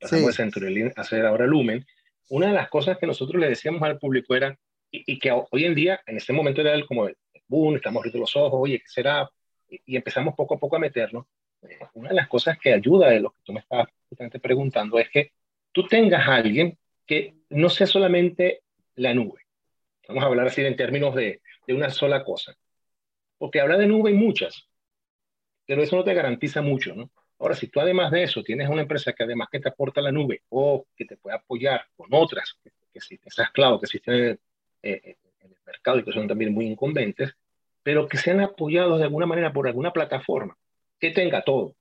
pasamos 0.00 0.26
de 0.26 0.32
Centurion 0.32 0.92
a 0.96 1.00
hacer 1.00 1.24
ahora 1.24 1.46
Lumen, 1.46 1.84
una 2.28 2.48
de 2.48 2.52
las 2.52 2.68
cosas 2.68 2.98
que 2.98 3.06
nosotros 3.06 3.40
le 3.40 3.48
decíamos 3.48 3.82
al 3.82 3.98
público 3.98 4.34
era, 4.34 4.58
y, 4.90 5.18
que 5.18 5.30
hoy 5.30 5.64
en 5.64 5.74
día, 5.74 6.00
en 6.06 6.16
este 6.16 6.32
momento 6.32 6.60
era 6.60 6.74
el, 6.74 6.86
como 6.86 7.08
el 7.08 7.16
boom, 7.48 7.76
estamos 7.76 8.00
abriendo 8.00 8.20
los 8.20 8.36
ojos, 8.36 8.58
oye, 8.62 8.78
¿qué 8.78 8.88
será? 8.88 9.28
Y, 9.68 9.96
empezamos 9.96 10.34
poco 10.34 10.54
a 10.54 10.58
poco 10.58 10.76
a 10.76 10.78
meternos. 10.78 11.26
Eh, 11.62 11.78
una 11.94 12.10
de 12.10 12.14
las 12.14 12.28
cosas 12.28 12.58
que 12.58 12.72
ayuda 12.72 13.10
de 13.10 13.20
lo 13.20 13.30
que 13.30 13.40
tú 13.44 13.52
me 13.52 13.60
estabas 13.60 13.88
justamente 14.08 14.38
preguntando 14.38 14.98
es 14.98 15.10
que 15.10 15.32
tú 15.72 15.86
tengas 15.86 16.26
a 16.28 16.36
alguien 16.36 16.78
que 17.06 17.34
no 17.50 17.68
sea 17.68 17.86
solamente 17.86 18.62
la 18.94 19.14
nube. 19.14 19.40
Vamos 20.08 20.24
a 20.24 20.26
hablar 20.28 20.46
así 20.46 20.62
en 20.62 20.76
términos 20.76 21.14
de, 21.14 21.40
de 21.66 21.74
una 21.74 21.90
sola 21.90 22.24
cosa. 22.24 22.56
Porque 23.38 23.60
habla 23.60 23.76
de 23.76 23.86
nube 23.86 24.10
y 24.10 24.14
muchas 24.14 24.68
pero 25.66 25.82
eso 25.82 25.96
no 25.96 26.04
te 26.04 26.14
garantiza 26.14 26.62
mucho, 26.62 26.94
¿no? 26.94 27.10
Ahora, 27.38 27.54
si 27.54 27.68
tú 27.68 27.80
además 27.80 28.10
de 28.10 28.22
eso 28.22 28.42
tienes 28.42 28.68
una 28.68 28.82
empresa 28.82 29.12
que 29.12 29.24
además 29.24 29.48
que 29.50 29.60
te 29.60 29.68
aporta 29.68 30.00
la 30.00 30.12
nube 30.12 30.42
o 30.48 30.86
que 30.96 31.04
te 31.04 31.16
puede 31.16 31.36
apoyar 31.36 31.86
con 31.96 32.08
otras, 32.12 32.58
que, 32.62 32.70
que 32.92 33.00
esas 33.24 33.50
cloud 33.50 33.78
que 33.78 33.86
existen 33.86 34.14
en 34.14 34.24
el, 34.24 34.40
eh, 34.82 35.16
en 35.40 35.52
el 35.52 35.58
mercado 35.66 35.98
y 35.98 36.04
que 36.04 36.12
son 36.12 36.26
también 36.26 36.54
muy 36.54 36.66
incumbentes, 36.66 37.34
pero 37.82 38.08
que 38.08 38.16
sean 38.16 38.40
apoyados 38.40 38.98
de 38.98 39.04
alguna 39.04 39.26
manera 39.26 39.52
por 39.52 39.66
alguna 39.66 39.92
plataforma 39.92 40.56
que 40.98 41.10
tenga 41.10 41.42
todo. 41.42 41.76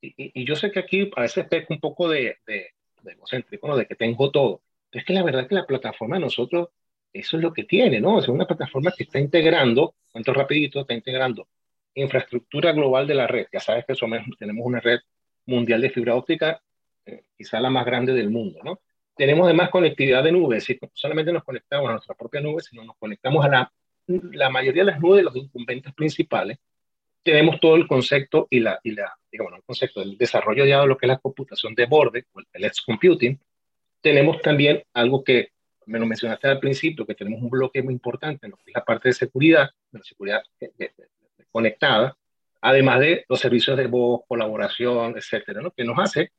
Y, 0.00 0.14
y, 0.16 0.44
yo 0.44 0.56
sé 0.56 0.70
que 0.70 0.80
aquí 0.80 1.10
a 1.16 1.22
veces 1.22 1.46
peco 1.46 1.72
un 1.72 1.80
poco 1.80 2.08
de, 2.08 2.38
de, 2.46 2.72
de 3.02 3.12
egocéntrico, 3.12 3.68
¿no? 3.68 3.76
de 3.76 3.86
que 3.86 3.94
tengo 3.94 4.30
todo. 4.30 4.60
Pero 4.90 5.00
es 5.00 5.06
que 5.06 5.14
la 5.14 5.22
verdad 5.22 5.42
es 5.42 5.48
que 5.48 5.54
la 5.54 5.66
plataforma 5.66 6.16
de 6.16 6.22
nosotros, 6.22 6.68
eso 7.12 7.36
es 7.36 7.42
lo 7.42 7.52
que 7.52 7.64
tiene, 7.64 8.00
¿no? 8.00 8.18
Es 8.18 8.28
una 8.28 8.46
plataforma 8.46 8.92
que 8.96 9.04
está 9.04 9.18
integrando, 9.18 9.94
cuento 10.12 10.34
rapidito, 10.34 10.80
está 10.80 10.94
integrando 10.94 11.48
infraestructura 11.96 12.72
global 12.72 13.06
de 13.06 13.14
la 13.14 13.26
red. 13.26 13.46
Ya 13.52 13.60
sabes 13.60 13.84
que 13.84 13.94
somos, 13.94 14.20
tenemos 14.38 14.64
una 14.64 14.80
red 14.80 15.00
mundial 15.46 15.80
de 15.80 15.90
fibra 15.90 16.14
óptica, 16.14 16.62
eh, 17.04 17.24
quizá 17.36 17.60
la 17.60 17.70
más 17.70 17.84
grande 17.84 18.12
del 18.12 18.30
mundo, 18.30 18.60
¿no? 18.64 18.80
tenemos 19.16 19.46
además 19.46 19.70
conectividad 19.70 20.22
de 20.22 20.30
nubes, 20.30 20.64
si 20.64 20.78
solamente 20.92 21.32
nos 21.32 21.42
conectamos 21.42 21.88
a 21.88 21.92
nuestra 21.92 22.14
propia 22.14 22.40
nube, 22.40 22.60
sino 22.60 22.84
nos 22.84 22.96
conectamos 22.96 23.44
a 23.44 23.72
la, 24.06 24.50
mayoría 24.50 24.84
de 24.84 24.92
las 24.92 25.00
nubes 25.00 25.18
de 25.18 25.22
los 25.24 25.36
incumbentes 25.36 25.92
principales, 25.94 26.58
tenemos 27.22 27.58
todo 27.58 27.74
el 27.74 27.88
concepto 27.88 28.46
y 28.50 28.60
la, 28.60 28.78
digamos, 28.82 29.54
el 29.56 29.64
concepto 29.64 30.00
del 30.00 30.16
desarrollo 30.18 30.64
ya 30.64 30.82
de 30.82 30.86
lo 30.86 30.96
que 30.96 31.06
es 31.06 31.08
la 31.08 31.18
computación 31.18 31.74
de 31.74 31.86
borde, 31.86 32.26
o 32.32 32.40
el 32.52 32.64
edge 32.64 32.84
computing. 32.84 33.40
Tenemos 34.00 34.40
también 34.42 34.84
algo 34.92 35.24
que 35.24 35.48
me 35.86 35.98
lo 35.98 36.06
mencionaste 36.06 36.46
al 36.46 36.60
principio, 36.60 37.06
que 37.06 37.14
tenemos 37.14 37.42
un 37.42 37.50
bloque 37.50 37.82
muy 37.82 37.94
importante 37.94 38.46
en 38.46 38.52
que 38.52 38.58
es 38.66 38.74
la 38.74 38.84
parte 38.84 39.08
de 39.08 39.14
seguridad, 39.14 39.70
de 39.90 39.98
la 39.98 40.04
seguridad 40.04 40.42
conectada, 41.56 42.14
además 42.60 43.00
de 43.00 43.24
los 43.30 43.40
servicios 43.40 43.78
de 43.78 43.86
voz, 43.86 44.20
colaboración, 44.28 45.14
etcétera, 45.16 45.62
¿no? 45.62 45.70
que 45.70 45.84
nos 45.84 45.98
hace, 45.98 46.32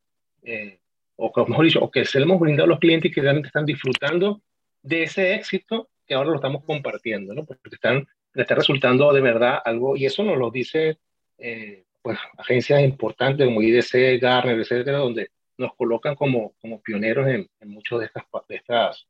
eh, 0.44 0.78
o 1.16 1.34
que 1.34 1.42
mejor 1.50 1.66
dicho, 1.66 1.84
o 1.84 1.90
que 1.90 2.06
se 2.06 2.20
le 2.20 2.26
hemos 2.26 2.40
brindado 2.40 2.66
a 2.66 2.68
los 2.68 2.80
clientes 2.80 3.12
que 3.12 3.22
realmente 3.22 3.48
están 3.48 3.66
disfrutando 3.66 4.44
de 4.84 5.04
ese 5.04 5.34
éxito 5.34 5.90
que 6.06 6.14
ahora 6.14 6.30
lo 6.30 6.36
estamos 6.36 6.64
compartiendo, 6.66 7.34
¿no? 7.34 7.46
porque 7.46 7.62
están 7.72 8.08
le 8.36 8.44
está 8.44 8.54
resultando 8.54 9.12
de 9.12 9.22
verdad 9.22 9.60
algo, 9.66 9.98
y 9.98 10.06
eso 10.06 10.24
nos 10.24 10.38
lo 10.38 10.52
dice 10.52 11.00
eh, 11.40 11.86
pues, 12.04 12.20
agencias 12.38 12.84
importantes 12.84 13.48
como 13.48 13.64
IDC, 13.64 14.22
Gartner, 14.22 14.60
etcétera, 14.60 15.00
donde 15.00 15.32
nos 15.58 15.74
colocan 15.76 16.14
como, 16.14 16.54
como 16.62 16.80
pioneros 16.80 17.28
en, 17.28 17.50
en 17.60 17.70
muchos 17.70 18.00
de 18.00 18.06
estas, 18.06 18.24
de 18.48 18.56
estas, 18.56 19.08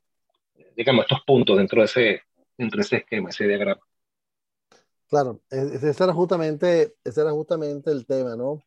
digamos, 0.77 1.03
estos 1.03 1.21
puntos 1.25 1.57
dentro 1.57 1.81
de 1.81 1.85
ese, 1.85 2.21
dentro 2.57 2.77
de 2.77 2.83
ese 2.83 2.95
esquema, 2.97 3.29
ese 3.29 3.45
diagrama. 3.45 3.81
Claro, 5.09 5.41
ese 5.49 6.03
era 6.03 6.13
justamente, 6.13 6.95
ese 7.03 7.21
era 7.21 7.31
justamente 7.31 7.91
el 7.91 8.05
tema, 8.05 8.35
¿no? 8.35 8.61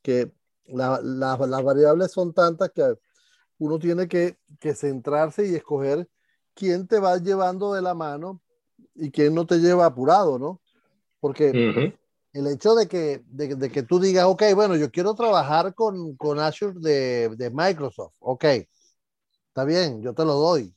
Que 0.00 0.32
la, 0.66 1.00
la, 1.02 1.36
las 1.36 1.62
variables 1.62 2.12
son 2.12 2.32
tantas 2.32 2.70
que 2.70 2.94
uno 3.58 3.78
tiene 3.78 4.08
que, 4.08 4.38
que 4.58 4.74
centrarse 4.74 5.46
y 5.46 5.54
escoger 5.54 6.08
quién 6.54 6.86
te 6.86 6.98
va 6.98 7.18
llevando 7.18 7.74
de 7.74 7.82
la 7.82 7.94
mano 7.94 8.40
y 8.94 9.10
que 9.10 9.30
no 9.30 9.46
te 9.46 9.58
lleva 9.58 9.86
apurado, 9.86 10.38
¿no? 10.38 10.60
Porque 11.20 11.50
el 12.32 12.46
hecho 12.46 12.74
de 12.74 12.88
que, 12.88 13.22
de, 13.26 13.54
de, 13.54 13.70
que 13.70 13.82
tú 13.82 14.00
digas, 14.00 14.24
ok, 14.24 14.42
bueno, 14.54 14.76
yo 14.76 14.90
quiero 14.90 15.14
trabajar 15.14 15.74
con, 15.74 16.16
con 16.16 16.40
Azure 16.40 16.74
de, 16.80 17.28
de, 17.36 17.50
Microsoft, 17.50 18.14
ok, 18.18 18.44
está 19.48 19.64
bien, 19.64 20.02
yo 20.02 20.14
te 20.14 20.24
lo 20.24 20.34
doy, 20.34 20.74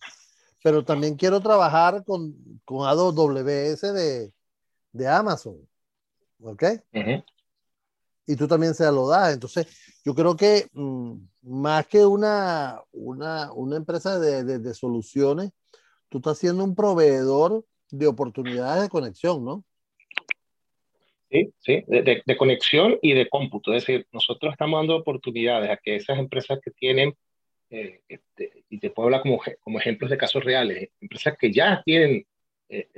pero 0.61 0.83
también 0.83 1.15
quiero 1.15 1.39
trabajar 1.39 2.03
con, 2.03 2.35
con 2.65 2.87
AWS 2.87 3.81
de, 3.93 4.33
de 4.95 5.07
Amazon, 5.07 5.57
ok. 6.41 6.63
Y 8.27 8.35
tú 8.35 8.47
también 8.47 8.73
se 8.73 8.85
lo 8.91 9.07
das. 9.07 9.33
Entonces, 9.33 9.67
yo 10.03 10.15
creo 10.15 10.35
que 10.35 10.67
mmm, 10.73 11.17
más 11.41 11.85
que 11.87 12.05
una, 12.05 12.81
una, 12.91 13.51
una 13.51 13.75
empresa 13.75 14.19
de, 14.19 14.43
de, 14.43 14.59
de 14.59 14.73
soluciones, 14.73 15.51
tú 16.09 16.17
estás 16.19 16.37
siendo 16.37 16.63
un 16.63 16.75
proveedor 16.75 17.65
de 17.91 18.07
oportunidades 18.07 18.83
de 18.83 18.89
conexión, 18.89 19.43
¿no? 19.43 19.63
Sí, 21.29 21.53
sí, 21.59 21.83
de, 21.87 22.23
de, 22.25 22.37
conexión 22.37 22.97
y 23.01 23.13
de 23.13 23.27
cómputo. 23.27 23.73
Es 23.73 23.85
decir, 23.85 24.07
nosotros 24.13 24.53
estamos 24.53 24.79
dando 24.79 24.95
oportunidades 24.95 25.69
a 25.69 25.77
que 25.77 25.97
esas 25.97 26.17
empresas 26.17 26.59
que 26.63 26.71
tienen, 26.71 27.13
eh, 27.69 27.99
este, 28.07 28.63
y 28.69 28.79
te 28.79 28.91
puedo 28.91 29.07
hablar 29.07 29.23
como, 29.23 29.41
como 29.59 29.79
ejemplos 29.79 30.09
de 30.09 30.17
casos 30.17 30.43
reales, 30.43 30.89
empresas 31.01 31.35
que 31.37 31.51
ya 31.51 31.81
tienen 31.83 32.25
eh, 32.69 32.89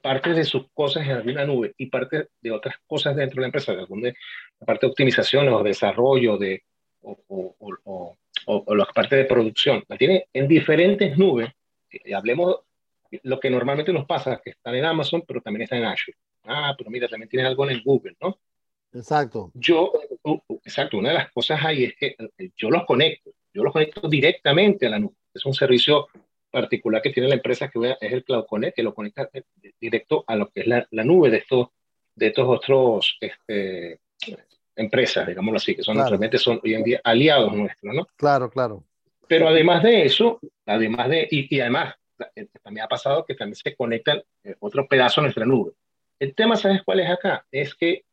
parte 0.00 0.32
de 0.32 0.44
sus 0.44 0.70
cosas 0.72 1.04
en 1.04 1.12
alguna 1.12 1.44
nube 1.44 1.74
y 1.76 1.86
parte 1.86 2.28
de 2.40 2.50
otras 2.50 2.76
cosas 2.86 3.16
dentro 3.16 3.36
de 3.36 3.40
la 3.42 3.46
empresa, 3.48 3.72
de 3.72 3.80
alguna 3.80 4.12
parte 4.64 4.86
de 4.86 4.90
optimización 4.90 5.48
o 5.48 5.62
desarrollo 5.62 6.38
de, 6.38 6.62
o, 7.02 7.18
o, 7.28 7.56
o, 7.84 8.16
o, 8.46 8.74
la 8.74 8.86
parte 8.86 9.16
de 9.16 9.24
producción, 9.24 9.84
la 9.88 9.96
tienen 9.96 10.22
en 10.32 10.48
diferentes 10.48 11.16
nubes. 11.18 11.50
Y 11.90 12.12
hablemos 12.12 12.60
lo 13.22 13.38
que 13.38 13.50
normalmente 13.50 13.92
nos 13.92 14.06
pasa 14.06 14.40
que 14.42 14.50
están 14.50 14.74
en 14.74 14.84
Amazon, 14.84 15.22
pero 15.26 15.40
también 15.40 15.62
están 15.62 15.80
en 15.80 15.86
Azure. 15.86 16.16
Ah, 16.44 16.74
pero 16.76 16.90
mira, 16.90 17.08
también 17.08 17.28
tienen 17.28 17.46
algo 17.46 17.68
en 17.68 17.82
Google, 17.82 18.16
¿no? 18.20 18.38
Exacto. 18.92 19.50
Yo, 19.54 19.92
exacto, 20.64 20.98
una 20.98 21.10
de 21.10 21.16
las 21.16 21.32
cosas 21.32 21.64
ahí 21.64 21.84
es 21.84 21.96
que 21.96 22.16
eh, 22.38 22.50
yo 22.56 22.70
los 22.70 22.84
conecto, 22.84 23.30
yo 23.52 23.64
los 23.64 23.72
conecto 23.72 24.08
directamente 24.08 24.86
a 24.86 24.90
la 24.90 24.98
nube. 24.98 25.14
Es 25.32 25.44
un 25.44 25.54
servicio 25.54 26.08
particular 26.54 27.02
que 27.02 27.10
tiene 27.10 27.28
la 27.28 27.34
empresa 27.34 27.68
que 27.68 27.96
es 28.00 28.12
el 28.12 28.24
Cloud 28.24 28.46
Connect, 28.46 28.76
que 28.76 28.82
lo 28.82 28.94
conecta 28.94 29.28
eh, 29.32 29.42
directo 29.80 30.24
a 30.26 30.36
lo 30.36 30.48
que 30.48 30.60
es 30.60 30.66
la, 30.66 30.86
la 30.92 31.04
nube 31.04 31.30
de 31.30 31.38
estos, 31.38 31.68
de 32.14 32.28
estos 32.28 32.48
otros 32.48 33.18
este, 33.20 34.00
empresas, 34.76 35.26
digámoslo 35.26 35.56
así, 35.56 35.74
que 35.74 35.82
son 35.82 35.96
claro. 35.96 36.10
realmente 36.10 36.38
son 36.38 36.60
hoy 36.62 36.74
en 36.74 36.84
día 36.84 37.00
aliados 37.04 37.52
nuestros, 37.52 37.94
¿no? 37.94 38.06
Claro, 38.16 38.48
claro. 38.48 38.84
Pero 39.26 39.48
además 39.48 39.82
de 39.82 40.04
eso, 40.04 40.38
además 40.64 41.08
de, 41.08 41.26
y, 41.30 41.54
y 41.54 41.60
además 41.60 41.94
eh, 42.36 42.46
también 42.62 42.84
ha 42.84 42.88
pasado 42.88 43.24
que 43.24 43.34
también 43.34 43.56
se 43.56 43.74
conectan 43.74 44.22
eh, 44.44 44.54
otro 44.60 44.86
pedazo 44.86 45.20
a 45.20 45.24
nuestra 45.24 45.44
nube. 45.44 45.72
El 46.18 46.34
tema, 46.34 46.56
¿sabes 46.56 46.82
cuál 46.84 47.00
es 47.00 47.10
acá? 47.10 47.44
Es 47.50 47.74
que 47.74 48.04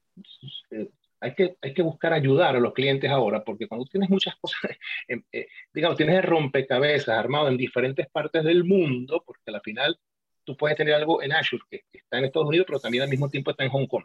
hay 1.21 1.35
que, 1.35 1.55
hay 1.61 1.73
que 1.73 1.83
buscar 1.83 2.13
ayudar 2.13 2.55
a 2.55 2.59
los 2.59 2.73
clientes 2.73 3.09
ahora, 3.09 3.43
porque 3.43 3.67
cuando 3.67 3.85
tienes 3.85 4.09
muchas 4.09 4.35
cosas, 4.37 4.59
eh, 5.07 5.47
digamos, 5.73 5.95
tienes 5.95 6.15
el 6.17 6.23
rompecabezas 6.23 7.17
armado 7.17 7.47
en 7.47 7.57
diferentes 7.57 8.09
partes 8.09 8.43
del 8.43 8.63
mundo, 8.63 9.23
porque 9.25 9.43
al 9.45 9.61
final 9.61 9.99
tú 10.43 10.57
puedes 10.57 10.75
tener 10.75 10.95
algo 10.95 11.21
en 11.21 11.31
Azure 11.33 11.63
que, 11.69 11.83
que, 11.91 11.99
está 11.99 12.17
en 12.17 12.25
Estados 12.25 12.49
Unidos, 12.49 12.65
pero 12.67 12.79
también 12.79 13.03
al 13.03 13.09
mismo 13.09 13.29
tiempo 13.29 13.51
está 13.51 13.63
en 13.63 13.69
Hong 13.69 13.85
Kong. 13.85 14.03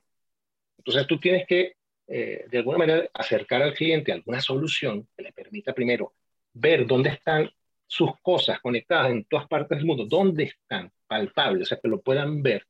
Entonces 0.78 1.06
tú 1.06 1.18
tienes 1.18 1.46
que, 1.46 1.76
eh, 2.06 2.44
de 2.50 2.58
alguna 2.58 2.78
manera, 2.78 3.08
acercar 3.14 3.62
al 3.62 3.74
cliente 3.74 4.12
alguna 4.12 4.40
solución 4.40 5.08
que 5.16 5.22
le 5.22 5.32
permita 5.32 5.72
primero 5.72 6.14
ver 6.52 6.86
dónde 6.86 7.10
están 7.10 7.50
sus 7.86 8.10
cosas 8.20 8.60
conectadas 8.60 9.10
en 9.10 9.24
todas 9.24 9.46
partes 9.48 9.78
del 9.78 9.86
mundo, 9.86 10.06
dónde 10.06 10.44
están 10.44 10.92
palpables, 11.06 11.62
o 11.62 11.66
sea, 11.66 11.78
que 11.80 11.88
lo 11.88 12.00
puedan 12.02 12.42
ver, 12.42 12.66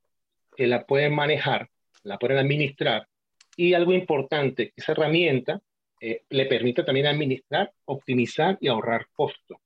que 0.57 0.67
la 0.67 0.87
pueden 0.87 1.15
manejar, 1.15 1.69
la 2.05 2.19
pueden 2.19 2.39
administrar. 2.39 3.09
Y 3.57 3.75
algo 3.75 3.93
importante, 3.93 4.73
esa 4.77 4.93
herramienta 4.93 5.61
eh, 6.01 6.23
le 6.29 6.47
permite 6.47 6.83
también 6.83 7.07
administrar, 7.07 7.73
optimizar 7.87 8.59
y 8.61 8.69
ahorrar 8.69 9.07
costos. 9.13 9.59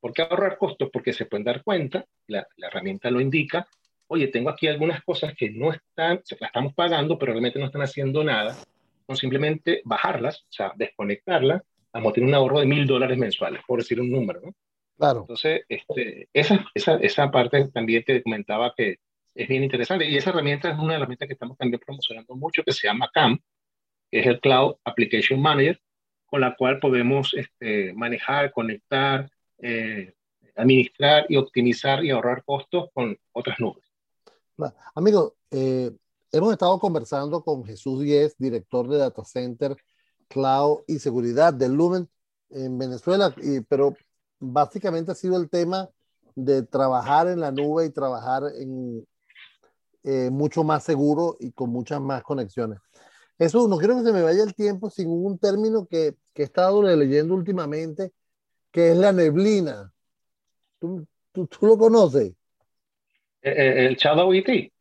¿Por 0.00 0.12
qué 0.12 0.22
ahorrar 0.22 0.56
costos? 0.56 0.88
Porque 0.92 1.12
se 1.12 1.26
pueden 1.26 1.44
dar 1.44 1.62
cuenta, 1.64 2.04
la, 2.28 2.46
la 2.56 2.68
herramienta 2.68 3.10
lo 3.10 3.20
indica, 3.20 3.66
oye, 4.06 4.28
tengo 4.28 4.50
aquí 4.50 4.68
algunas 4.68 5.02
cosas 5.02 5.34
que 5.34 5.50
no 5.50 5.72
están, 5.72 6.22
las 6.40 6.48
estamos 6.48 6.74
pagando, 6.74 7.18
pero 7.18 7.32
realmente 7.32 7.58
no 7.58 7.66
están 7.66 7.82
haciendo 7.82 8.22
nada, 8.22 8.56
con 9.06 9.16
simplemente 9.16 9.82
bajarlas, 9.84 10.42
o 10.42 10.52
sea, 10.52 10.72
desconectarlas, 10.76 11.62
vamos 11.92 12.10
a 12.10 12.14
tener 12.14 12.28
un 12.28 12.34
ahorro 12.34 12.60
de 12.60 12.66
mil 12.66 12.86
dólares 12.86 13.18
mensuales, 13.18 13.62
por 13.66 13.80
decir 13.80 14.00
un 14.00 14.10
número, 14.10 14.40
¿no? 14.42 14.54
Claro. 14.96 15.20
Entonces, 15.22 15.62
este, 15.68 16.28
esa, 16.32 16.64
esa, 16.74 16.96
esa 16.96 17.30
parte 17.30 17.68
también 17.68 18.04
te 18.04 18.22
comentaba 18.22 18.72
que 18.76 18.98
es 19.34 19.48
bien 19.48 19.64
interesante. 19.64 20.08
Y 20.08 20.16
esa 20.16 20.30
herramienta 20.30 20.70
es 20.70 20.78
una 20.78 20.96
herramienta 20.96 21.26
que 21.26 21.32
estamos 21.32 21.56
también 21.58 21.80
promocionando 21.84 22.34
mucho, 22.36 22.62
que 22.62 22.72
se 22.72 22.86
llama 22.86 23.10
CAM, 23.12 23.38
que 24.10 24.20
es 24.20 24.26
el 24.26 24.40
Cloud 24.40 24.76
Application 24.84 25.40
Manager, 25.40 25.80
con 26.26 26.40
la 26.40 26.54
cual 26.56 26.78
podemos 26.78 27.34
este, 27.34 27.92
manejar, 27.94 28.52
conectar, 28.52 29.30
eh, 29.58 30.14
administrar 30.56 31.26
y 31.28 31.36
optimizar 31.36 32.04
y 32.04 32.10
ahorrar 32.10 32.44
costos 32.44 32.90
con 32.92 33.16
otras 33.32 33.58
nubes. 33.58 33.84
Amigo, 34.94 35.34
eh, 35.50 35.90
hemos 36.30 36.52
estado 36.52 36.78
conversando 36.78 37.42
con 37.42 37.64
Jesús 37.64 38.02
Díez, 38.02 38.36
director 38.38 38.88
de 38.88 38.98
Data 38.98 39.24
Center, 39.24 39.76
Cloud 40.28 40.82
y 40.86 41.00
Seguridad 41.00 41.52
de 41.52 41.68
Lumen 41.68 42.08
en 42.50 42.78
Venezuela, 42.78 43.34
y, 43.42 43.60
pero 43.62 43.96
básicamente 44.38 45.10
ha 45.10 45.16
sido 45.16 45.36
el 45.36 45.50
tema 45.50 45.88
de 46.36 46.62
trabajar 46.62 47.28
en 47.28 47.40
la 47.40 47.50
nube 47.50 47.86
y 47.86 47.90
trabajar 47.90 48.44
en 48.56 49.04
eh, 50.04 50.30
mucho 50.30 50.62
más 50.64 50.84
seguro 50.84 51.36
y 51.40 51.52
con 51.52 51.70
muchas 51.70 52.00
más 52.00 52.22
conexiones. 52.22 52.78
Eso 53.38 53.66
no 53.66 53.78
quiero 53.78 53.96
que 53.96 54.04
se 54.04 54.12
me 54.12 54.22
vaya 54.22 54.42
el 54.42 54.54
tiempo 54.54 54.90
sin 54.90 55.08
un 55.08 55.38
término 55.38 55.86
que, 55.86 56.14
que 56.32 56.42
he 56.42 56.44
estado 56.44 56.82
leyendo 56.82 57.34
últimamente, 57.34 58.12
que 58.70 58.92
es 58.92 58.96
la 58.96 59.12
neblina. 59.12 59.92
¿Tú, 60.78 61.06
tú, 61.32 61.46
tú 61.46 61.66
lo 61.66 61.76
conoces? 61.78 62.32
El, 63.42 63.56
el 63.56 63.96
Shadow 63.96 64.32
IT. 64.32 64.72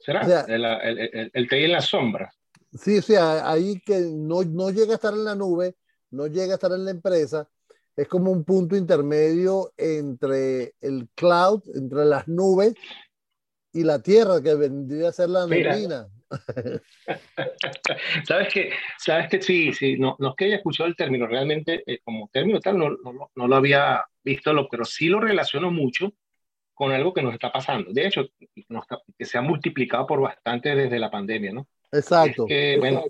¿Será? 0.00 0.22
O 0.22 0.24
sea, 0.24 0.40
el, 0.42 0.64
el, 0.64 0.98
el, 0.98 1.30
el 1.32 1.48
TI 1.48 1.64
en 1.64 1.72
la 1.72 1.80
sombra. 1.80 2.32
Sí, 2.72 2.98
o 2.98 3.02
sea, 3.02 3.50
ahí 3.50 3.80
que 3.80 4.00
no, 4.00 4.42
no 4.42 4.70
llega 4.70 4.92
a 4.92 4.96
estar 4.96 5.12
en 5.12 5.24
la 5.24 5.34
nube, 5.34 5.76
no 6.10 6.26
llega 6.26 6.52
a 6.52 6.54
estar 6.54 6.72
en 6.72 6.84
la 6.84 6.90
empresa, 6.90 7.48
es 7.96 8.08
como 8.08 8.30
un 8.30 8.44
punto 8.44 8.76
intermedio 8.76 9.72
entre 9.76 10.74
el 10.80 11.08
cloud, 11.14 11.62
entre 11.74 12.04
las 12.04 12.26
nubes 12.26 12.74
y 13.74 13.82
la 13.82 14.02
tierra, 14.02 14.42
que 14.42 14.54
vendría 14.54 15.08
a 15.08 15.12
ser 15.12 15.28
la 15.28 15.46
neblina. 15.46 16.08
sabes 18.26 18.52
que, 18.52 18.72
sabes 18.98 19.28
que 19.28 19.42
sí, 19.42 19.72
sí, 19.72 19.96
no, 19.98 20.16
no 20.18 20.30
es 20.30 20.34
que 20.36 20.46
haya 20.46 20.56
escuchado 20.56 20.88
el 20.88 20.96
término, 20.96 21.26
realmente 21.26 21.82
eh, 21.86 21.98
como 22.02 22.28
término 22.32 22.60
tal 22.60 22.78
no, 22.78 22.90
no, 22.90 23.30
no, 23.34 23.46
lo 23.46 23.56
había 23.56 24.04
visto, 24.22 24.52
lo, 24.52 24.68
pero 24.68 24.84
sí 24.84 25.06
lo 25.06 25.20
relaciono 25.20 25.70
mucho 25.70 26.14
con 26.72 26.90
algo 26.92 27.12
que 27.12 27.22
nos 27.22 27.34
está 27.34 27.52
pasando. 27.52 27.92
De 27.92 28.06
hecho, 28.06 28.26
nos, 28.68 28.84
que 29.16 29.24
se 29.24 29.38
ha 29.38 29.42
multiplicado 29.42 30.06
por 30.06 30.20
bastante 30.20 30.74
desde 30.74 30.98
la 30.98 31.10
pandemia, 31.10 31.52
¿no? 31.52 31.68
Exacto. 31.92 32.44
Es 32.44 32.48
que, 32.48 32.76
bueno, 32.78 33.04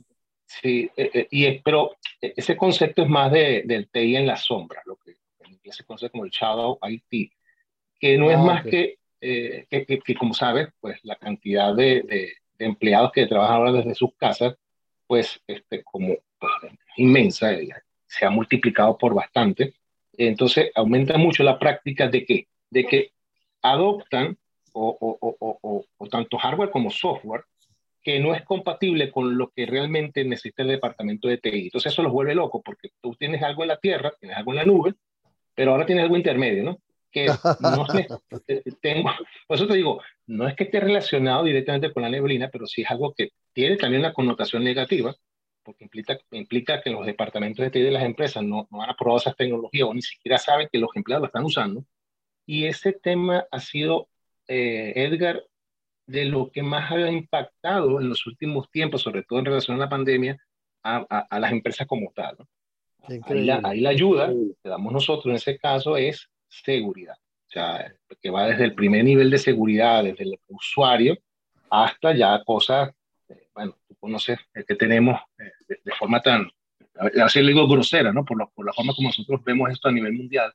Sí, 0.46 0.90
eh, 0.94 1.10
eh, 1.14 1.26
y, 1.30 1.58
pero 1.60 1.96
ese 2.20 2.54
concepto 2.54 3.02
es 3.02 3.08
más 3.08 3.32
de, 3.32 3.62
del 3.64 3.88
TI 3.88 4.16
en 4.16 4.26
la 4.26 4.36
sombra, 4.36 4.82
lo 4.84 4.96
que 4.96 5.16
que 5.64 5.72
se 5.72 5.84
conoce 5.84 6.10
como 6.10 6.24
el 6.24 6.30
Shadow 6.30 6.78
IT, 6.82 7.32
que 7.98 8.18
no 8.18 8.30
es 8.30 8.36
ah, 8.36 8.42
más 8.42 8.64
que, 8.64 8.98
eh, 9.26 9.66
que, 9.70 9.98
que, 9.98 10.14
como 10.14 10.34
sabes, 10.34 10.68
pues 10.80 10.98
la 11.02 11.16
cantidad 11.16 11.74
de, 11.74 12.02
de, 12.02 12.32
empleados 12.58 13.10
que 13.10 13.26
trabajan 13.26 13.56
ahora 13.56 13.72
desde 13.72 13.94
sus 13.94 14.14
casas, 14.16 14.54
pues 15.06 15.40
este, 15.46 15.82
como 15.82 16.14
pues, 16.38 16.52
inmensa, 16.96 17.50
se 18.06 18.26
ha 18.26 18.30
multiplicado 18.30 18.98
por 18.98 19.14
bastante. 19.14 19.74
Entonces 20.12 20.70
aumenta 20.74 21.16
mucho 21.16 21.42
la 21.42 21.58
práctica 21.58 22.08
de 22.08 22.24
que, 22.24 22.48
de 22.68 22.84
que 22.84 23.12
adoptan 23.62 24.36
o, 24.74 24.96
o, 25.00 25.36
o, 25.40 25.86
o, 25.96 26.06
tanto 26.08 26.36
hardware 26.36 26.70
como 26.70 26.90
software 26.90 27.44
que 28.02 28.20
no 28.20 28.34
es 28.34 28.42
compatible 28.42 29.10
con 29.10 29.38
lo 29.38 29.50
que 29.50 29.64
realmente 29.64 30.22
necesita 30.24 30.62
el 30.62 30.68
departamento 30.68 31.28
de 31.28 31.38
TI. 31.38 31.64
Entonces 31.64 31.92
eso 31.92 32.02
los 32.02 32.12
vuelve 32.12 32.34
locos 32.34 32.60
porque 32.62 32.90
tú 33.00 33.14
tienes 33.14 33.42
algo 33.42 33.62
en 33.62 33.68
la 33.68 33.78
tierra, 33.78 34.12
tienes 34.20 34.36
algo 34.36 34.52
en 34.52 34.56
la 34.56 34.64
nube, 34.64 34.94
pero 35.54 35.70
ahora 35.70 35.86
tienes 35.86 36.04
algo 36.04 36.16
intermedio, 36.16 36.62
¿no? 36.62 36.78
Que 37.14 37.26
no 37.60 37.86
tengo, 38.82 39.10
por 39.46 39.56
eso 39.56 39.68
te 39.68 39.74
digo, 39.74 40.02
no 40.26 40.48
es 40.48 40.56
que 40.56 40.64
esté 40.64 40.80
relacionado 40.80 41.44
directamente 41.44 41.92
con 41.92 42.02
la 42.02 42.08
neblina, 42.08 42.48
pero 42.50 42.66
sí 42.66 42.82
es 42.82 42.90
algo 42.90 43.14
que 43.14 43.30
tiene 43.52 43.76
también 43.76 44.00
una 44.00 44.12
connotación 44.12 44.64
negativa, 44.64 45.14
porque 45.62 45.84
implica, 45.84 46.18
implica 46.32 46.82
que 46.82 46.90
los 46.90 47.06
departamentos 47.06 47.64
de 47.64 47.70
TI 47.70 47.82
de 47.82 47.92
las 47.92 48.02
empresas 48.02 48.42
no, 48.42 48.66
no 48.68 48.82
han 48.82 48.90
aprobado 48.90 49.18
esas 49.18 49.36
tecnologías 49.36 49.88
o 49.88 49.94
ni 49.94 50.02
siquiera 50.02 50.38
saben 50.38 50.68
que 50.72 50.80
los 50.80 50.90
empleados 50.96 51.22
la 51.22 51.26
están 51.28 51.44
usando. 51.44 51.84
Y 52.46 52.66
ese 52.66 52.92
tema 52.92 53.46
ha 53.48 53.60
sido, 53.60 54.08
eh, 54.48 54.92
Edgar, 54.96 55.44
de 56.06 56.24
lo 56.24 56.50
que 56.50 56.64
más 56.64 56.90
ha 56.90 57.08
impactado 57.08 58.00
en 58.00 58.08
los 58.08 58.26
últimos 58.26 58.68
tiempos, 58.72 59.02
sobre 59.02 59.22
todo 59.22 59.38
en 59.38 59.44
relación 59.44 59.76
a 59.76 59.84
la 59.84 59.88
pandemia, 59.88 60.36
a, 60.82 60.98
a, 61.30 61.38
las 61.38 61.52
empresas 61.52 61.86
como 61.86 62.12
tal. 62.12 62.38
Ahí 63.06 63.44
la, 63.44 63.60
ahí 63.62 63.80
la, 63.80 63.90
ayuda 63.90 64.28
que 64.28 64.68
damos 64.68 64.92
nosotros 64.92 65.26
en 65.26 65.36
ese 65.36 65.58
caso 65.58 65.96
es 65.96 66.28
seguridad. 66.62 67.16
O 67.16 67.50
sea, 67.50 67.94
que 68.20 68.30
va 68.30 68.46
desde 68.46 68.64
el 68.64 68.74
primer 68.74 69.04
nivel 69.04 69.30
de 69.30 69.38
seguridad, 69.38 70.04
desde 70.04 70.24
el 70.24 70.38
usuario, 70.48 71.16
hasta 71.70 72.14
ya 72.14 72.42
cosas, 72.44 72.92
eh, 73.28 73.48
bueno, 73.54 73.76
tú 73.86 73.94
conoces 73.96 74.38
eh, 74.54 74.64
que 74.66 74.74
tenemos 74.74 75.20
eh, 75.38 75.76
de, 75.84 75.92
forma 75.98 76.20
tan, 76.20 76.50
así 77.22 77.40
le 77.40 77.52
digo 77.52 77.68
grosera, 77.68 78.12
¿no? 78.12 78.24
Por, 78.24 78.50
por, 78.52 78.66
la 78.66 78.72
forma 78.72 78.94
como 78.94 79.08
nosotros 79.08 79.42
vemos 79.44 79.70
esto 79.70 79.88
a 79.88 79.92
nivel 79.92 80.12
mundial 80.14 80.52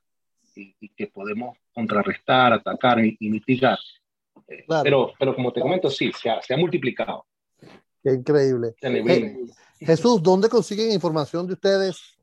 y, 0.54 0.74
y 0.80 0.88
que 0.90 1.06
podemos 1.06 1.56
contrarrestar, 1.72 2.52
atacar 2.52 3.04
y, 3.04 3.16
y 3.18 3.30
mitigar 3.30 3.78
pero, 4.82 5.12
pero 5.18 5.34
como 5.34 5.52
te 5.52 5.60
comento, 5.60 5.90
sí, 5.90 6.10
se 6.12 6.30
ha, 6.30 6.42
se 6.42 6.54
ha 6.54 6.56
multiplicado. 6.56 7.26
Qué 8.02 8.12
increíble. 8.12 8.74
Jesús, 9.78 10.22
¿dónde 10.22 10.48
consiguen 10.48 10.92
información 10.92 11.46
de 11.46 11.54
ustedes? 11.54 12.18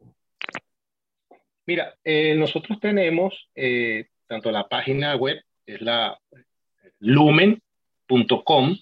Mira, 1.68 1.96
eh, 2.06 2.34
nosotros 2.36 2.80
tenemos 2.80 3.50
eh, 3.54 4.08
tanto 4.26 4.52
la 4.52 4.70
página 4.70 5.18
web, 5.18 5.44
es 5.66 5.82
la 5.82 6.18
lumen.com. 7.00 8.78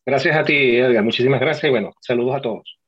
Gracias 0.07 0.35
a 0.35 0.43
ti, 0.43 0.77
Edgar. 0.79 1.05
Muchísimas 1.05 1.41
gracias 1.41 1.65
y 1.65 1.71
bueno, 1.71 1.93
saludos 2.01 2.37
a 2.37 2.41
todos. 2.41 2.82